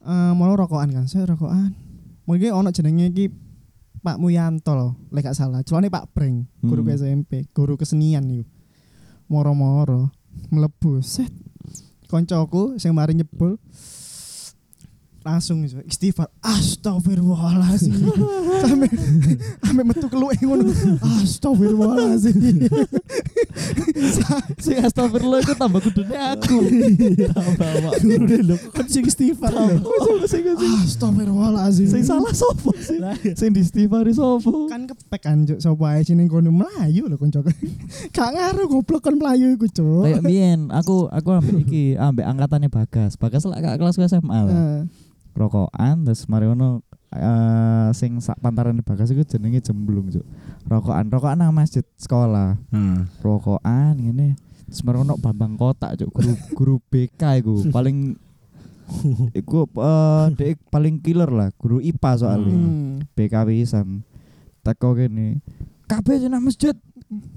[0.00, 1.74] Eh, mau rokokan kan saya rokokan
[2.22, 3.26] mungkin ono jenenge iki
[3.98, 6.94] Pak Muyanto loh lek gak salah celane Pak Breng guru Hmm.
[6.94, 8.46] SMP guru kesenian niku
[9.26, 10.14] moro-moro
[10.48, 11.34] mlebu set
[12.06, 13.58] koncoku sing mari nyebul
[15.28, 17.92] langsung istighfar astagfirullahalazim
[18.64, 18.86] sampe
[19.60, 20.72] sampe metu keluwe ngono
[21.20, 22.36] astagfirullahalazim
[24.58, 26.58] Sing astagfirullah itu tambah kudune aku.
[27.34, 27.92] Tambah awak.
[28.02, 29.50] Guru deh lo kan sing istighfar.
[30.86, 32.98] Astagfirullahalazim sing salah sopo sih?
[33.34, 34.68] Sing diistighfari sopo?
[34.68, 37.50] kan kepek kan cuk sapa ae ning kono melayu lho koncoku
[38.14, 43.16] gak ngaruh goblok kon melayu iku cuk Kayak aku aku ambek iki ambek angkatannya Bagas.
[43.16, 44.56] Bagas lah kakak kelas SMA lah.
[45.32, 50.24] Rokokan terus mari ngono eh, sing sak pantaran Bagas iku jenenge jemblung, Cuk.
[50.66, 52.56] Rokokan, rokokan nang masjid sekolah.
[52.68, 53.08] Hmm.
[53.18, 54.36] Rokokan ngene.
[54.68, 58.20] Semarang ono Bambang Kota cuk guru guru BK iku paling
[59.40, 59.64] iku
[60.32, 63.00] dek paling killer lah guru IPA soalnya Hmm.
[63.16, 64.04] BK pisan
[64.60, 65.40] teko kene
[65.88, 66.76] kabeh nang masjid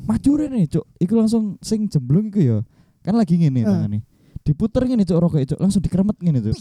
[0.03, 2.57] maju rene cuk iku langsung sing jemblung iku ya
[2.99, 3.67] kan lagi ngene Eh.
[3.67, 3.99] tangane
[4.43, 6.59] diputer ngene cuk rokok cuk langsung dikeremet ngene cuk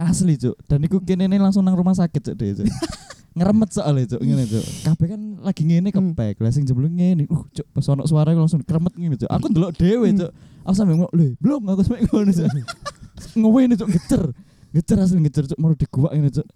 [0.00, 0.56] asli cuk.
[0.64, 2.66] Dan iku kene langsung nang rumah sakit cuk deh cuk.
[3.36, 4.64] Ngeremet soalnya cuk ngene cuk.
[4.82, 6.10] Kabeh kan lagi ngene Hmm.
[6.10, 6.40] kepek.
[6.40, 9.28] Lah sing jemblung ngene uh cuk pas ono suara langsung dikeremet ngene cuk.
[9.28, 10.32] Aku ndelok dhewe cuk.
[10.62, 12.48] Aku sampe ngomong lho belum aku sampe ngono cuk.
[13.38, 14.22] Ngewene cuk gecer
[14.70, 15.58] gecer asli gecer cuk.
[15.58, 16.46] Mau diguak ngene cuk.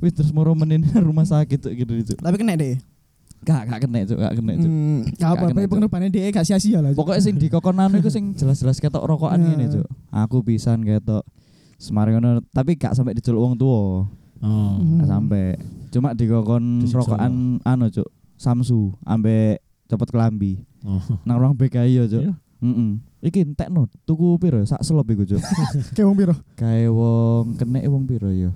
[0.00, 2.18] Wih terus mau menin rumah sakit cuk gitu cuk.
[2.18, 2.80] Tapi kena deh.
[3.44, 4.64] Gak, gak kena cuk, gak kena cuk.
[4.66, 6.96] Hmm, gak apa-apa pengorbanan dia gak sia-sia lah.
[6.96, 9.52] Pokoknya sing di kokonan iku sing jelas-jelas ketok rokokan Nah.
[9.52, 9.86] ngene cuk.
[10.10, 11.22] Aku pisan ketok
[11.78, 14.06] Semarang ngono, tapi gak sampai diceluk wong tua.
[14.44, 14.76] Oh.
[14.78, 15.00] Hmm.
[15.00, 15.44] Gak sampai.
[15.94, 20.58] Cuma di kokon Disiksa rokokan anu cuk, Samsu ambek cepet kelambi.
[20.82, 21.00] Oh.
[21.22, 22.22] Nang ruang BKI ya cuk.
[22.28, 22.34] Iya.
[22.64, 22.90] Heeh.
[23.24, 25.40] Iki entekno tuku piro sak selop iku cuk.
[25.96, 26.34] Kayak wong piro?
[26.60, 28.52] Kae wong kenek wong piro ya.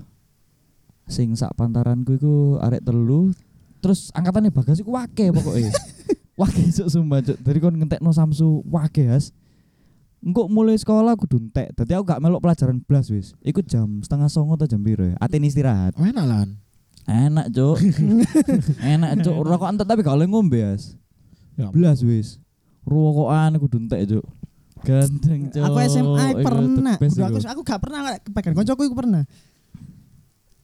[1.09, 3.33] Sing sak pantaranku iku arek telu
[3.79, 5.73] terus angkatannya bagas iku wake pokoknya.
[6.41, 7.39] wake cuk sumpah cuk.
[7.41, 9.33] Dari kon ngentekno Samsu wake has.
[10.19, 11.71] Engko mulai sekolah kudu entek.
[11.73, 13.39] Dadi aku gak melok pelajaran blas wis.
[13.41, 15.15] Iku jam setengah songo atau jam piro ya.
[15.17, 15.95] Aten istirahat.
[15.95, 16.49] Oh, enak lan.
[17.07, 17.79] Enak cuk.
[18.93, 19.37] Enak cuk.
[19.41, 20.59] Rokok entek tapi gak oleh ngombe.
[20.59, 22.43] Ya, Blas wis.
[22.83, 24.25] Rokokan kudu entek cuk.
[24.83, 25.65] Ganteng cuk.
[25.65, 26.95] Aku SMA Iku pernah.
[26.95, 27.39] aku iku.
[27.41, 29.23] aku gak pernah kepegang koncoku iku pernah.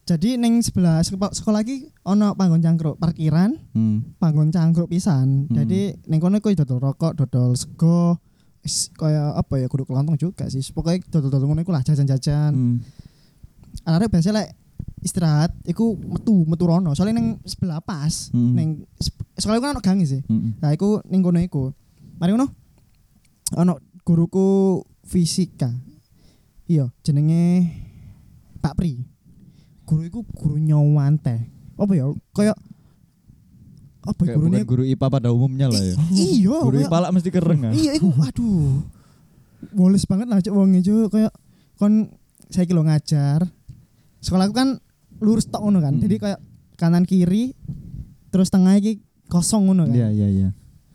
[0.04, 4.04] Jadi neng sebelah sekolah, sekolah lagi ono panggon cangkruk parkiran, Hmm.
[4.20, 5.48] panggon cangkruk pisan.
[5.48, 5.56] Hmm.
[5.56, 8.20] Jadi neng kono iku dodol rokok, dodol sego,
[8.64, 10.64] is- kaya apa ya kudu kelontong juga sih.
[10.72, 12.52] Pokoknya dodol-dodol ngono iku lah jajan-jajan.
[12.52, 12.76] Hmm.
[13.84, 14.48] Arek biasa lek
[15.04, 16.96] istirahat iku metu metu rono.
[16.96, 18.56] Soalnya neng sebelah pas, Hmm.
[18.56, 18.68] neng
[19.36, 20.20] iku kan ono gangi sih.
[20.24, 20.56] Hmm.
[20.58, 21.70] Nah, iku ning kono iku.
[22.16, 22.48] Mari ngono.
[23.60, 25.68] Ono guruku fisika.
[26.64, 27.68] Iya, jenenge
[28.64, 29.04] Pak Pri.
[29.84, 31.52] Guru iku guru nyawante.
[31.76, 32.08] Apa ya?
[32.32, 32.56] Kayak
[34.06, 34.52] apa Kayak gurune?
[34.54, 35.94] bukan guru IPA pada umumnya lah ya.
[36.12, 37.72] Iya, Guru IPA lah mesti keren kan.
[37.72, 38.84] Iya, iku aduh.
[39.72, 41.32] Woles banget lah cuk wong iku kayak
[41.74, 42.12] kon
[42.46, 43.48] saya kilo ngajar.
[44.20, 44.76] Sekolahku kan
[45.18, 45.96] lurus tok ngono kan.
[45.96, 46.02] Hmm.
[46.02, 46.40] Jadi kayak
[46.74, 47.56] kanan kiri
[48.28, 49.94] terus tengah iki kosong ngono kan.
[49.94, 50.48] Iya iya iya.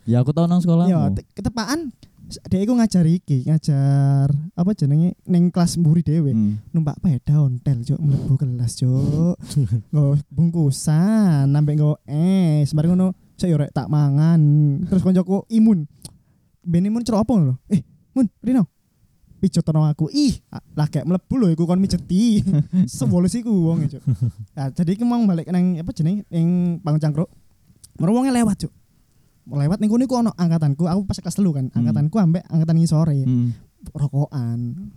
[0.06, 0.88] Ya aku tahu nang sekolahmu.
[0.88, 1.90] Ya, te- ketepaan
[2.36, 6.30] dia iku ngajar iki, ngajar apa jenenge ning kelas mburi dhewe.
[6.30, 6.62] Hmm.
[6.70, 9.36] Numpak peda ontel cuk mlebu kelas cuk.
[9.90, 14.38] Nggo bungkusan, nambah nggo es, mari ngono saya rek tak mangan.
[14.86, 15.88] Terus koncoku imun.
[16.60, 17.56] Ben imun cero apa lho?
[17.72, 17.80] Eh,
[18.12, 18.68] Mun, Rino.
[19.40, 20.12] Pijet tono aku.
[20.12, 20.36] Ih,
[20.76, 22.44] lah kayak mlebu lho iku kon mijeti.
[23.00, 24.02] Sewoles iku wong cuk.
[24.52, 27.30] Nah, jadi iki mau balik nang apa jenenge ning Pangun Cangkruk.
[27.96, 28.72] Mergo wonge lewat cuk.
[29.46, 31.66] Lewat ning kono iku ono angkatanku, aku pas kelas telu kan.
[31.68, 31.78] Hmm.
[31.80, 33.50] Angkatanku ambek angkatan ngisore Hmm.
[33.90, 34.92] rokokan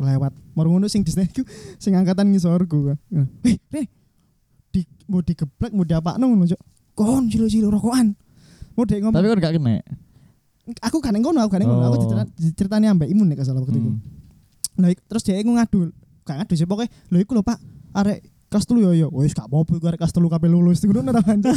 [0.00, 1.44] lewat mau ngono sing di iku
[1.76, 2.96] sing angkatan ngisorku kan
[3.44, 3.86] eh Ren,
[4.72, 6.60] di mau digeblek mau diapa ngono cok
[6.96, 8.16] kon cilik-cilik rokokan
[8.72, 9.76] mau dek ngomong Tapi kan gak kena.
[10.80, 12.00] aku kan ngono aku kan ngono aku Oh.
[12.00, 14.00] dicerita- diceritani ambek imun nek gak salah waktu itu Hmm.
[14.80, 15.92] Lah ik- terus dia ngadu
[16.24, 17.58] gak ngadu sih pokoknya lho iku lho Pak
[17.92, 21.06] arek kelas telu yo yo wis gak apa-apa iku arek kelas telu kabeh lulus ngono
[21.08, 21.54] ora anjir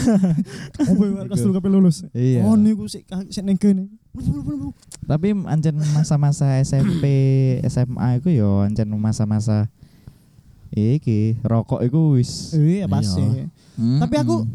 [0.71, 2.41] apa iku arek kelas telu kabeh lulus Iya.
[2.43, 4.69] oh niku sik sik ning kene Mlebu, mlebu, mlebu.
[5.03, 7.01] Tapi ancen masa-masa SMP,
[7.65, 9.73] SMA iku yo ancen masa-masa
[10.69, 12.53] iki rokok iku wis.
[12.53, 13.45] iya pasti Iya.
[13.73, 14.45] Hmm, Tapi aku-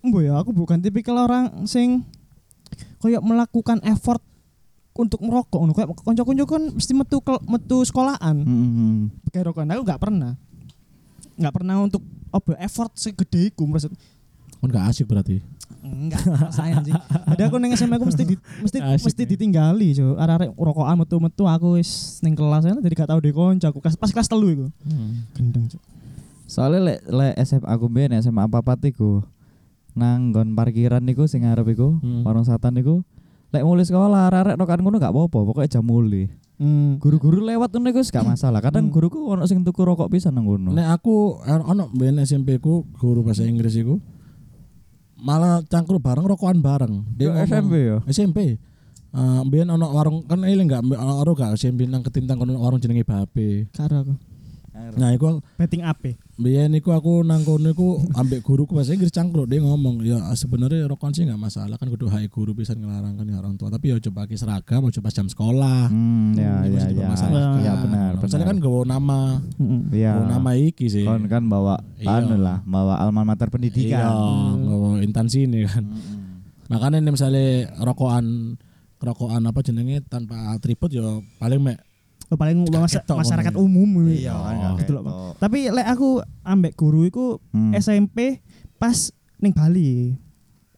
[0.00, 2.02] Mbok ya aku bukan tipikal orang sing
[2.98, 4.18] kayak melakukan effort
[4.92, 8.98] untuk merokok ngono kayak kanca-kanca kan mesti metu metu sekolahan Hmm, hmm, hmm.
[9.24, 10.34] pakai rokokan aku nggak pernah
[11.42, 12.00] nggak pernah untuk
[12.30, 13.90] apa efort segede iku maksud
[14.54, 15.42] Kon gak asik berarti.
[15.82, 16.22] enggak
[16.54, 16.94] sayang sih
[17.34, 19.28] jadi aku neng SMA aku mesti di, mesti Asik mesti ya.
[19.28, 23.66] ditinggali so arek-arek rokokan metu-metu aku wis ning kelas ya, jadi gak tau deh konco
[23.66, 24.66] aku kelas pas kelas telu iku
[25.32, 25.82] gendeng Cuk.
[26.44, 29.26] Soalnya lek lek SMA aku mbiyen SMA apa iku
[29.92, 32.22] nang nggon parkiran iku sing arep iku, Hmm.
[32.22, 33.02] warung satan iku.
[33.52, 36.24] Lek mulai sekolah arek-arek rokan ngono gak apa-apa, pokoknya jam mulai.
[36.56, 36.96] hmm.
[36.96, 38.64] Guru-guru lewat ngono iku gak masalah.
[38.64, 38.94] Kadang Hmm.
[38.96, 40.72] guruku ono sing tuku rokok pisan nang ngono.
[40.72, 44.00] Nek aku ono ben SMP ku guru bahasa Inggris iku
[45.20, 46.94] malah cangkruk bareng rokokan bareng.
[47.14, 47.96] Ngomong- SMP yo.
[48.08, 48.38] SMP.
[49.12, 53.04] Eh mbiyen ono warung kan eling enggak ono gak SMP nang ketintang kono warung jenenge
[53.04, 53.68] Babe.
[53.70, 54.14] karo aku
[54.92, 59.46] Nah, iku betting ape Biyen iku aku nang kono iku ambek guruku bahasa Inggris cangkruk
[59.46, 63.24] dia ngomong ya sebenarnya rokokan sih nggak masalah kan kudu hak guru bisa ngelarang kan
[63.24, 66.84] ya orang tua tapi ya coba pakai seragam coba jam sekolah Hmm, ya ya ya.
[66.88, 67.60] dipermasalahkan.
[67.60, 69.20] Ya benar, Misalnya kan gawa nama
[69.88, 70.12] Iya.
[70.14, 72.18] gawa nama iki sih Kon kan bawa Iya.
[72.18, 74.12] anu lah, bawa alma mater iya pendidikan.
[74.58, 76.42] gawa intansi ini kan Hmm.
[76.68, 77.44] makanya nih misalnya
[77.78, 78.56] rokokan
[78.96, 81.02] kerokokan apa jenenge tanpa atribut ya
[81.36, 81.78] paling mek
[82.34, 84.76] paling mas- masyarakat umum Iya, kan Oh.
[84.76, 85.02] Gitu loh,
[85.36, 86.08] tapi lek aku
[86.42, 87.72] ambek guru iku Hmm.
[87.72, 88.40] SMP
[88.76, 90.16] pas ning Bali.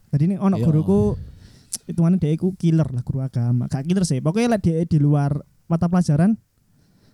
[0.08, 0.64] Jadi ning ono Iya.
[0.64, 1.14] guruku
[1.84, 3.66] hitungannya dia iku killer lah guru agama.
[3.66, 4.18] Gak killer sih.
[4.18, 6.38] Pokoknya lek dia di luar mata pelajaran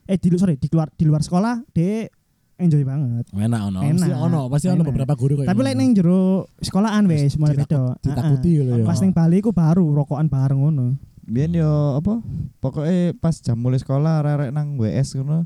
[0.05, 2.11] eh di sorry di luar di luar sekolah dia
[2.57, 3.25] enjoy banget.
[3.31, 3.95] enak ono Enak.
[3.97, 6.21] pasti ono pasti ono beberapa guru kayak Tapi lek ning jero
[6.59, 7.97] sekolahan wes mulai beda.
[7.97, 8.85] Ditakut- ditakuti lho ya.
[8.85, 10.87] Pas ning Bali iku baru rokokan bareng ngono.
[11.25, 12.21] Biyen yo apa?
[12.59, 15.45] Pokoknya pas jam mulai sekolah arek nang WS ngono.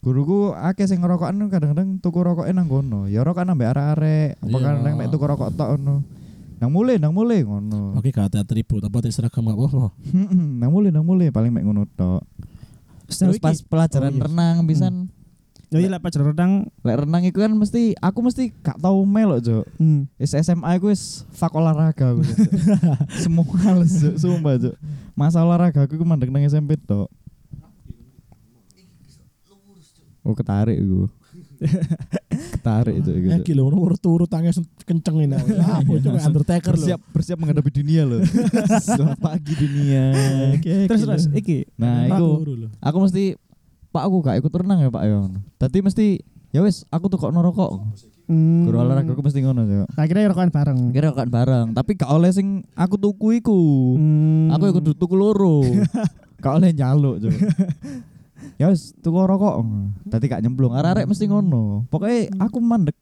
[0.00, 3.04] Guruku akeh sing ngerokokan kadang-kadang tuku rokoke nang kono.
[3.04, 4.64] Ya rokokan ambek arek-arek, apa Iya.
[4.80, 5.94] kadang mek tuku rokok tok ngono.
[6.56, 7.96] Nang mulai, nang mulai ngono.
[7.96, 9.92] Oke gak ada atribut apa tes seragam gak apa-apa.
[10.60, 12.24] nang mulai, nang mulai paling mek ngono tok.
[13.08, 14.24] Terus pas pelajaran Oh, iya.
[14.24, 14.94] renang pisan
[15.70, 16.52] Ya iya lek pelajaran renang
[16.82, 19.64] lek renang iku kan mesti aku mesti gak tau melok, Cuk.
[19.78, 20.10] hmm.
[20.16, 22.26] Wis SMA aku wis fak olahraga aku.
[23.22, 24.14] Semua males, Cuk.
[24.16, 24.74] Sumpah, Cuk.
[25.14, 27.06] Masa olahraga aku ku mandek nang SMP tok.
[30.20, 31.08] Oh, ketarik iku.
[32.56, 33.26] ketarik itu iku.
[33.30, 34.50] Eh kilo nomor turu tangi
[34.82, 35.36] kenceng ini.
[35.36, 36.76] Apa itu kayak Undertaker lho.
[36.76, 38.20] bersiap bersiap menghadapi dunia loh.
[38.84, 40.04] Selamat pagi dunia.
[40.60, 42.42] Terus terus iki Nah, lho.
[42.80, 43.38] aku mesti
[43.90, 45.18] Pak aku gak ikut renang ya Pak ya.
[45.58, 46.06] Tadi mesti
[46.54, 47.70] ya wis aku tuh kok ngerokok.
[48.30, 48.70] hmm.
[48.70, 49.84] Guru olahraga aku mesti ngono ya.
[49.98, 50.78] Akhirnya rokokan bareng.
[50.94, 53.60] Kira kan bareng, tapi gak oleh sing aku tuku iku.
[53.98, 54.54] Hmm.
[54.54, 55.66] Aku ikut tuku loro.
[56.42, 57.34] gak oleh nyaluk, Cuk.
[58.60, 59.58] ya wis tuku rokok.
[60.06, 60.70] Tadi gak nyemplung.
[60.70, 61.90] Arek-arek mesti ngono.
[61.90, 62.94] Pokoknya aku mandek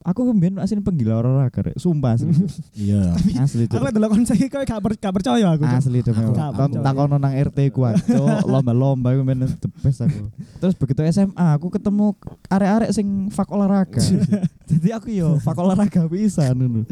[0.00, 1.76] Aku kembien asli penggila olahraga rek.
[1.76, 2.30] Sumpah asli.
[2.76, 3.12] Iya.
[3.36, 3.82] asli Aku Cuk.
[3.82, 5.62] lek delok kon saiki kowe gak, per- gak percaya aku.
[5.62, 6.36] Asli demi Aku Allah.
[6.36, 6.84] gak Kon percaya.
[6.84, 7.80] takono nang RT ku
[8.52, 10.30] lomba-lomba iku men the best aku.
[10.58, 12.14] Terus begitu SMA aku ketemu
[12.46, 14.00] arek-arek sing fak olahraga.
[14.70, 16.82] Jadi aku yo fak olahraga pisan ngono.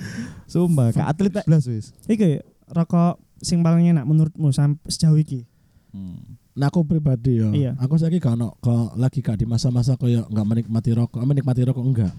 [0.45, 1.95] Sumpah, ka atlet blas wis.
[2.05, 5.47] Iki rokok sing paling enak menurutmu sampai sejauh iki.
[6.53, 7.73] Nah aku pribadi ya, Iya.
[7.77, 11.85] aku saiki gak ono kok lagi gak di masa-masa koyo nggak menikmati rokok, menikmati rokok
[11.85, 12.11] enggak.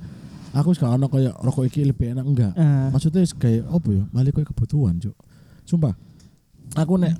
[0.50, 2.54] Aku gak ono koyo rokok iki lebih enak enggak.
[2.58, 4.04] Ah, Maksudnya kayak apa ya?
[4.10, 5.16] Malah koyo kebutuhan, Cuk.
[5.64, 5.94] Sumpah.
[6.74, 7.14] Aku nek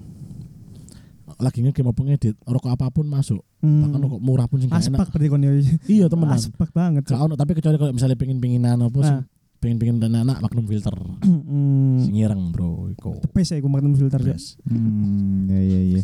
[1.40, 3.40] lagi ngegame apa ngedit, rokok apa pun masuk.
[3.64, 3.80] hmm.
[3.86, 4.82] Bahkan rokok murah pun sing enak.
[4.84, 5.52] aspak berarti kon ya.
[5.88, 6.36] Iya, temenan.
[6.36, 7.08] Aspak banget.
[7.08, 9.16] Gak ono, tapi kecuali kalau misalnya pengen-pengenan apa sih?
[9.16, 9.24] Ah.
[9.60, 10.96] Pengen-pengen dan anak magnum filter.
[11.24, 12.00] Hmm.
[12.04, 13.20] Sing ireng, Bro, iku.
[13.24, 14.20] The best ya aku makan filter.
[14.24, 14.60] Yes.
[14.68, 16.02] Hmm, ya ya ya.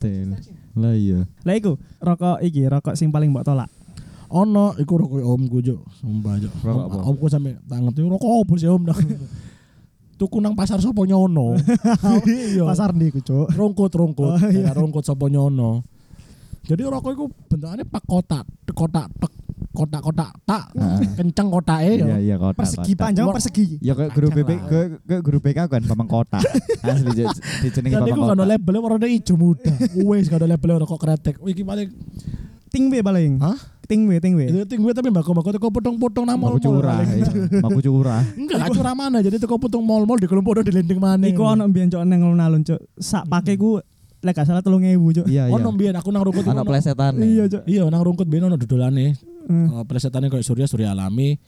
[0.00, 0.30] Tel.
[0.76, 1.22] Lah iya.
[1.44, 3.70] Lah iku rokok iki rokok sing paling mbok tolak.
[4.30, 6.34] Ono iku rokok omku juk, sumpah.
[6.42, 7.06] Rokok Om-?
[7.14, 8.82] Omku sampe tangan tuh rokok apa sih om?
[10.16, 11.54] Tuku nang pasar sopo nyono.
[12.26, 12.64] Iya.
[12.64, 13.52] Pasar ndi iku, Cuk.
[13.52, 14.72] rongkut rongkut, Oh, iya.
[14.72, 15.84] rongkut sopo nyono.
[16.66, 18.42] Jadi rokok iku bentukannya pak kotak,
[18.74, 19.32] kotak tek,
[19.70, 20.72] kotak kotak tak,
[21.14, 22.18] kenceng kotake Iya ya.
[22.18, 22.58] iya kota.
[22.58, 23.02] Persegi kota.
[23.06, 23.66] panjang persegi.
[23.78, 24.60] Ya kayak guru BB, lah.
[25.06, 26.40] kayak guru BK kan Bambang Kota.
[26.82, 27.22] Asli di
[27.62, 28.50] dijenengi iku Bambang kan Kota.
[28.50, 29.70] labelnya warna hijau muda.
[29.94, 31.36] Wes gak ada labelnya rokok kretek.
[31.38, 31.92] Wih paling
[32.66, 33.38] Ting paling.
[33.38, 33.56] Hah?
[33.86, 34.50] Ting we, ting we.
[34.50, 37.06] itu tinggi tapi mbak mbak teko potong-potong nama Aku curah.
[37.06, 37.26] iya.
[37.62, 38.22] Aku curah.
[38.34, 39.22] Enggak, gak curah mana.
[39.22, 41.22] Jadi teko potong mall-mall di kelompok di lending mana.
[41.22, 42.80] Iku ono mbiyen cok nang alun-alun cok.
[42.98, 43.78] Sak pake ku
[44.26, 45.26] lek gak salah 3000 cok.
[45.30, 45.54] Iya iya.
[45.54, 47.12] Ono mbiyen aku nang rungkut Anak ono- plesetan.
[47.22, 47.62] Iya cok.
[47.62, 49.14] Iya, nang rungkut biyen ono dodolane.
[49.46, 49.70] Hmm.
[49.70, 51.38] Oh, plesetane kayak Surya Surya alami.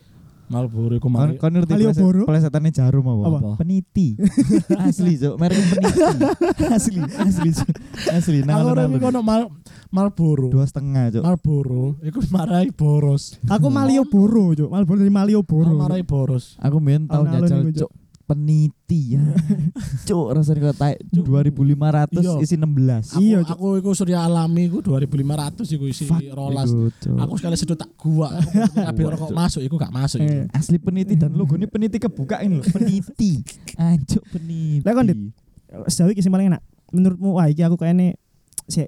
[0.49, 1.37] Malboro iku Kon mari.
[1.37, 2.25] kon ngerti Malioboro?
[2.25, 3.21] pleset- plesetannya jarum apa?
[3.29, 3.49] Apa?
[3.61, 4.17] Peniti.
[4.85, 5.35] asli, Cuk.
[5.37, 5.99] Merek peniti.
[6.75, 7.69] asli, asli, Cuk.
[8.09, 8.37] Asli.
[8.41, 9.41] Nah, Aku ora ono mal
[9.89, 10.49] Malboro.
[10.49, 11.23] dua setengah, Cuk.
[11.23, 13.37] Malboro iku marai boros.
[13.45, 14.69] Aku Malioboro cok.
[14.69, 15.71] Malioboro dari Malioboro.
[15.71, 16.57] Marai boros.
[16.57, 17.91] Aku main Alun-alun jajal, Cuk.
[18.29, 19.25] Peniti ya.
[20.07, 22.33] Cuk, rasanya kok tai 2500 Iya.
[22.39, 23.09] isi 16.
[23.09, 26.69] Aku, Iya, aku iku Surya alami iku 2500 iku isi Fuck, rolas.
[26.69, 27.17] iku, Cuk.
[27.17, 28.29] Aku sekali sedot tak gua.
[28.71, 29.35] Tapi rokok Cuk.
[29.35, 30.45] masuk iku gak masuk Eh.
[30.45, 30.53] iku.
[30.53, 33.41] asli peniti dan logo ini peniti kebuka ini loh peniti
[33.81, 35.17] anjuk peniti Lah, kon, Dit.
[35.87, 36.61] Sejauh iki sing paling enak.
[36.89, 38.13] Menurutmu wah iki aku kayaknya
[38.65, 38.85] si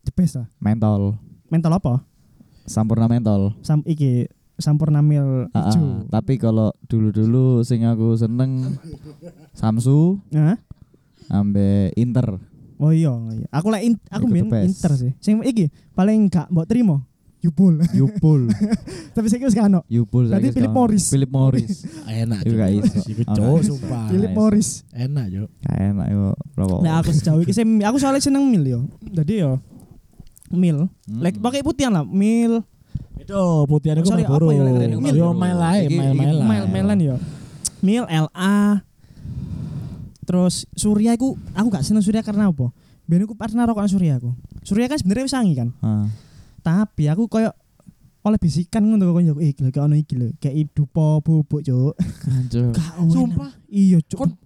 [0.00, 0.50] the best lah.
[0.56, 1.14] mentol
[1.46, 2.02] Mental apa?
[2.62, 5.70] sampurna mentol Sam iki sampurna mil Ah, ah.
[5.70, 6.04] ijo.
[6.08, 8.76] tapi kalau dulu-dulu sing aku seneng
[9.52, 10.56] Samsu Hah?
[11.28, 12.38] ambe Inter
[12.82, 13.46] Oh iya, iya.
[13.54, 14.42] Aku lek in, aku main.
[14.66, 15.14] Inter sih.
[15.22, 17.06] Sing iki paling gak mbok trimo.
[17.38, 17.78] Yupul.
[17.94, 18.50] Yupul
[19.14, 19.86] Tapi saya wis gak ono.
[19.86, 20.74] Yupul Tadi Philip.
[20.74, 21.06] Morris.
[21.06, 22.98] Philip Morris Enak Iku gak iso.
[23.38, 23.78] Oh, iso.
[23.78, 24.10] sumpah.
[24.10, 24.34] Philip.
[24.34, 24.82] Morris.
[24.90, 25.46] Enak yo.
[25.62, 27.54] enak yo rokok Nah aku sejauh iki
[27.86, 28.80] aku soalnya seneng mil yo.
[28.98, 29.62] Jadi yo
[30.50, 30.90] mil.
[31.06, 31.18] Hmm.
[31.22, 32.66] Like pakai putihan lah, mil.
[33.22, 34.20] Itu putihan iku apa
[34.50, 35.14] ya, lek- lek- mil.
[35.14, 36.36] Yo Iki- mail iki mail.
[36.40, 37.16] Mil milan yo.
[37.78, 38.82] Mil LA.
[40.22, 42.70] Terus Surya aku aku gak seneng Surya karena apa?
[43.04, 44.30] Ben aku pernah rokokan Surya aku.
[44.62, 45.74] Surya kan sebenarnya wis sangi kan.
[45.78, 46.06] Ah.
[46.62, 47.50] Tapi aku koyo
[48.22, 49.34] oleh bisikan ngono kok yo.
[49.36, 50.30] Eh gila kayak ono iki lho.
[50.36, 51.98] Kayak dupo bubuk, Cuk.
[52.28, 52.70] Anjuk.
[52.70, 53.10] Gak ono.
[53.10, 53.50] Sumpah.
[53.66, 54.18] Iya, Cuk.
[54.20, 54.38] Kon-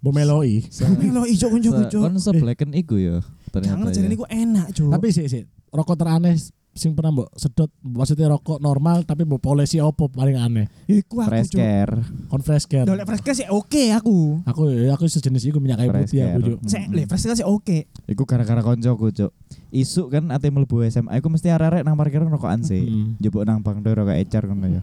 [0.00, 0.64] Mbok meloi.
[0.96, 2.00] Melo ijo koncoku Se- cuk.
[2.00, 3.20] Kon seblekan iku ya.
[3.50, 3.92] Jangan Ternyata.
[3.92, 4.12] jadi ya.
[4.12, 4.88] niku enak cuk.
[4.92, 6.36] Tapi sih sih rokok teraneh
[6.70, 10.66] sing pernah mbok sedot maksudnya rokok normal tapi mbok polisi opo paling aneh.
[10.86, 11.94] iku aku fresh care.
[12.30, 12.86] Kon fresh care.
[12.86, 14.46] Dolek fresh care sih oke aku.
[14.46, 16.40] Aku ya aku sejenis iku minyak kayu putih aku.
[16.46, 16.58] Cuk.
[16.70, 17.78] Sik, le fresh care sih oke.
[18.06, 19.30] Iku gara-gara koncoku, Cuk.
[19.74, 22.86] Isuk kan ate mlebu SMA, iku mesti arek-arek nang parkiran rokokan sih.
[22.86, 23.18] Mm.
[23.18, 24.82] Jebuk nang bang do rokok ecer ngono ya.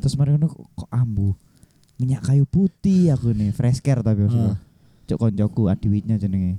[0.00, 1.36] Terus mari ngono kok, kok ambu.
[2.00, 4.56] Minyak kayu putih aku nih, fresh care tapi maksudnya.
[4.56, 4.58] Ah.
[5.04, 6.56] Cuk koncoku adiwitnya jenenge.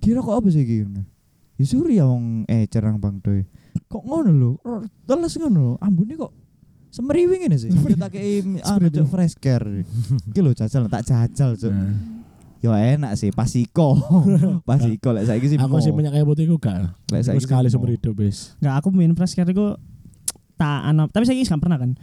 [0.00, 0.88] Dia rokok apa sih iki?
[1.64, 3.40] Ya suri ya wong ecer nang bang do.
[3.88, 4.50] Kok ngono lho?
[4.60, 5.80] Ro- Teles ngono.
[5.80, 6.28] Ambune kok
[6.92, 7.72] semeriwing ini sih.
[7.72, 9.80] Kita kei anu Cuk fresh care.
[10.28, 11.72] Iki lho jajal tak jajal, Cuk.
[11.72, 12.20] Nah.
[12.60, 13.96] Yo enak sih, pasiko.
[14.68, 15.58] pasiko lek saiki sih.
[15.60, 16.92] Aku sih minyak kayu putih gak.
[17.08, 18.60] Lek saiki sekali seumur hidup wis.
[18.60, 19.80] Enggak aku main fresh care iku
[20.60, 21.96] tak anap, tapi saya gak pernah kan.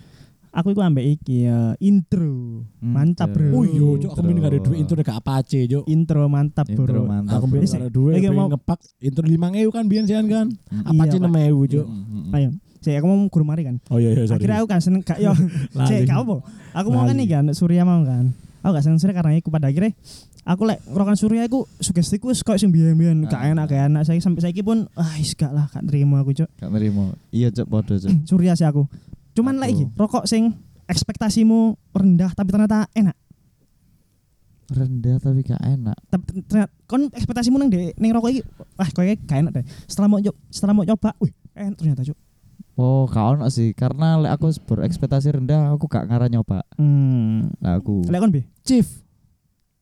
[0.52, 2.68] Aku iku ambek iki ya, intro.
[2.78, 3.56] Hmm, Mantap, Bro.
[3.56, 4.28] Oh iya, Cuk, aku Intro.
[4.28, 5.84] minyak ada duit intro gak apace, Cuk.
[5.88, 7.02] Intro mantap Intro bro.
[7.06, 7.40] mantap.
[7.40, 7.76] Aku Bisa.
[7.78, 9.40] ada duit, Iki pengen mau- ngepak intro 5000
[9.70, 10.52] kan biyen sean kan.
[10.84, 11.16] Apa Pak.
[11.16, 11.32] 6000,
[11.72, 11.86] Cuk?
[11.86, 12.36] Hmm, hmm, hmm.
[12.36, 13.76] Ayo, saya aku mau guru mari kan.
[13.88, 14.44] Oh iya iya sorry.
[14.44, 15.32] Akhirnya aku kan seneng gak yo.
[15.88, 16.36] Cek gak apa.
[16.74, 18.36] Aku mau kan nih kan Surya mau kan.
[18.60, 19.96] Aku gak seneng Surya karena iku pada akhirnya
[20.44, 23.50] aku lek ngerokan Surya iku sugestiku wis koyo sing biyen-biyen gak Ah.
[23.50, 26.50] enak gak enak saya sampai saiki pun ah wis gak lah gak terima aku cuk.
[26.52, 27.16] Gak nerima.
[27.30, 28.12] Iya, Cuk, podo, Cuk.
[28.28, 28.84] Surya sih aku.
[29.32, 30.52] Cuman lek iki rokok sing
[30.88, 33.16] ekspektasimu rendah tapi ternyata enak.
[34.72, 35.98] Rendah tapi gak enak.
[36.08, 38.42] Tapi ternyata kon ekspektasimu nang dek ning rokok iki
[38.76, 39.66] wah koyo gak enak deh.
[39.88, 40.20] Setelah mau
[40.52, 42.18] setelah mau nyoba, wih enak ternyata cuk.
[42.80, 43.76] Oh, gak ono sih.
[43.76, 46.64] Karena lek aku berekspektasi rendah, aku gak ngarah nyoba.
[46.80, 47.52] Hmm.
[47.60, 48.08] Lah aku.
[48.08, 48.88] Lek kon bi, Chief.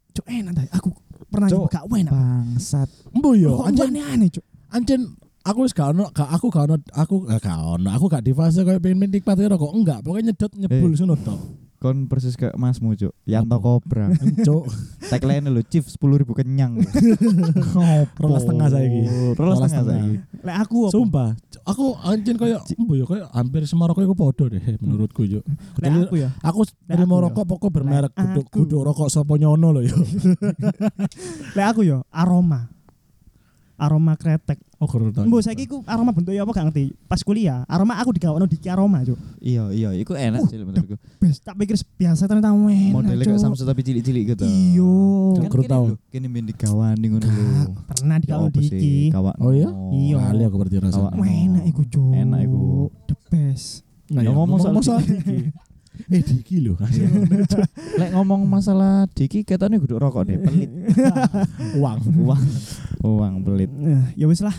[0.10, 0.66] cuk enak dah.
[0.74, 0.89] Aku
[1.30, 1.70] pernah Cuk.
[1.70, 2.12] nyoba gak enak.
[2.14, 2.89] Bangsat.
[3.14, 4.45] Mbo yo, anjen aneh-aneh cuk.
[4.74, 5.02] anjen
[5.50, 8.32] aku wis gak ono, gak aku gak ono, aku eh, gak ono, aku gak di
[8.38, 9.74] fase koyo pengen nikmati rokok.
[9.74, 10.97] Enggak, pokoknya nyedot nyebul Eh.
[11.02, 11.41] ngono tok.
[11.80, 13.16] Kon persis kayak masmu, Cuk.
[13.24, 13.64] Yanto Apa?
[13.80, 14.12] Cobra.
[14.47, 14.68] Cuk.
[15.08, 16.76] Tagline lu Chief 10.000 kenyang.
[18.20, 19.08] Rolas tengah saiki.
[19.39, 20.04] Rolas Rolas tengah tengah.
[20.04, 20.43] saiki.
[20.43, 20.91] Lek aku apa?
[20.91, 21.30] Sumpah,
[21.64, 25.39] aku anjen koyo mbo yo koyo hampir semua rokok iku podo deh menurutku yo.
[25.80, 26.36] Lek aku ya.
[26.43, 26.68] aku
[27.08, 27.32] mau yo.
[27.32, 28.43] rokok pokok bermerek aku.
[28.52, 29.95] guduk rokok sopo nyono loh yo.
[31.56, 32.68] Lek aku ya aroma.
[33.80, 34.60] Aroma kretek.
[34.80, 35.27] Oh keren tau.
[35.27, 36.95] Mbok saiki ku aroma bentuknya apa gak ngerti.
[37.03, 39.19] Pas kuliah, aroma aku digawakno diki aroma, Cuk.
[39.43, 40.95] Iya, iya, iku enak sih menurutku.
[41.19, 42.95] Bes, tak pikir biasa ternyata enak.
[42.95, 43.43] Modelnya kayak.
[43.43, 44.47] Samsung tapi cilik-cilik gitu.
[44.47, 45.36] Iyo.
[45.36, 47.75] Cuk, Kan Kru kene main digawani ngono lho.
[47.91, 49.11] Pernah Ya diki.
[49.11, 49.67] kawak Oh iya?
[49.91, 50.17] Iya.
[50.32, 51.11] Kali aku berarti rasanya.
[51.27, 52.11] Enak iku, Cuk.
[52.15, 52.63] Enak iku.
[53.11, 53.84] The best.
[54.09, 55.51] Nah, Ya, ya, ngomong soal diki.
[56.08, 56.80] Eh diki loh.
[58.00, 60.72] Lek ngomong masalah Diki ketane guduk rokok deh, pelit.
[61.80, 62.00] Uang.
[62.24, 62.43] Uang.
[63.04, 63.68] Uang pelit.
[63.68, 64.56] Eh, ya wis lah.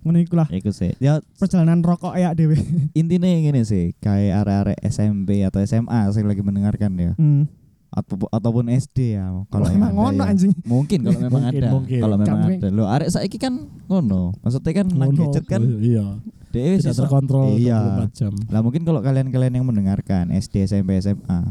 [0.00, 0.48] Ngono iku lah.
[0.48, 0.96] Iku sih.
[0.96, 2.56] Ya Perjalanan rokok ya dhewe.
[3.00, 7.12] intinya ngene sih, kayak arek-arek SMP atau SMA yang lagi mendengarkan ya.
[7.20, 7.44] Hmm.
[7.90, 9.34] Atau, ataupun SD ya.
[9.46, 10.30] Kalau Wah, emang ngono ada ya.
[10.30, 10.54] anjing.
[10.62, 11.68] Mungkin kalau memang Mungkin, ada.
[11.70, 12.00] mungkin.
[12.00, 12.68] Kalau memang Gak ada.
[12.70, 14.22] Lo arek saiki kan ngono.
[14.38, 16.06] Maksudnya kan nang gadget kan Iya.
[16.48, 18.06] dia Tidak sisa- terkontrol Iya.
[18.06, 18.32] 24 jam.
[18.46, 21.50] Lah mungkin kalau kalian-kalian yang mendengarkan SD, SMP, SMA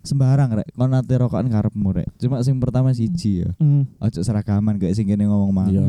[0.00, 2.08] sembarang rek kon nate rokokan karepmu rek.
[2.16, 3.50] Cuma sing pertama siji ya.
[3.56, 3.84] Hmm.
[3.98, 5.68] Ojo seragaman kayak sing kene ngomong mang.
[5.68, 5.84] Iya.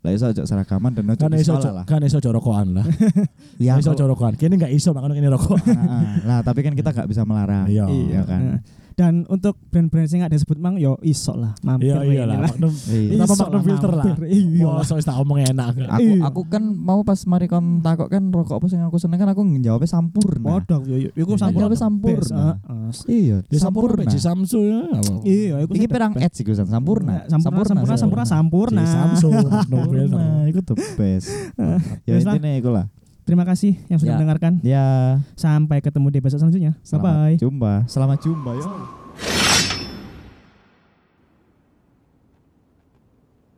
[0.00, 1.84] Lah iso ojo seragaman dan ojo Kan iso lah.
[1.84, 2.84] kan iso ojo rokokan lah.
[3.60, 4.34] Ya, Iso ojo rokokan.
[4.34, 5.60] Kini enggak iso makanya kini rokok.
[5.70, 7.68] Nah, lah tapi kan kita gak bisa melarang.
[7.68, 7.84] Iya.
[7.86, 8.64] Iya kan.
[8.94, 12.36] Dan untuk brand-brand sing gak disebut mang yo iso lah mampir Iya iya lah.
[12.42, 13.16] Magnum Iya.
[13.18, 14.04] Iso Magnum lah, filter lah?
[14.22, 14.64] Iya.
[14.64, 15.72] Wah, so wis tak omong enak.
[15.88, 16.22] Aku Iya.
[16.22, 19.42] aku kan mau pas mari kon takok kan rokok apa sing aku seneng kan aku
[19.42, 20.46] ngejawabnya sampurna.
[20.58, 21.66] Podok yo yo iku Iya, sampurna.
[21.66, 21.78] iya.
[21.80, 22.44] Sampurna.
[23.06, 24.80] Iya, Di Sampurna, di Samsu ya.
[25.22, 26.12] Iya, iku Iki best.
[26.16, 27.24] Ed sih Gusan, sampurna.
[27.26, 30.24] Sampurna, sampurna, sampurna, sampurna.
[30.44, 31.28] Itu the best.
[32.04, 32.86] ya intinya iku lah.
[33.30, 34.16] Terima kasih yang sudah Ya.
[34.18, 34.52] mendengarkan.
[34.60, 34.86] Ya,
[35.34, 36.74] Sampai ketemu di episode selanjutnya.
[36.74, 37.36] Bye selamat bye.
[37.38, 37.72] jumpa.
[37.86, 39.69] Selamat jumpa ya.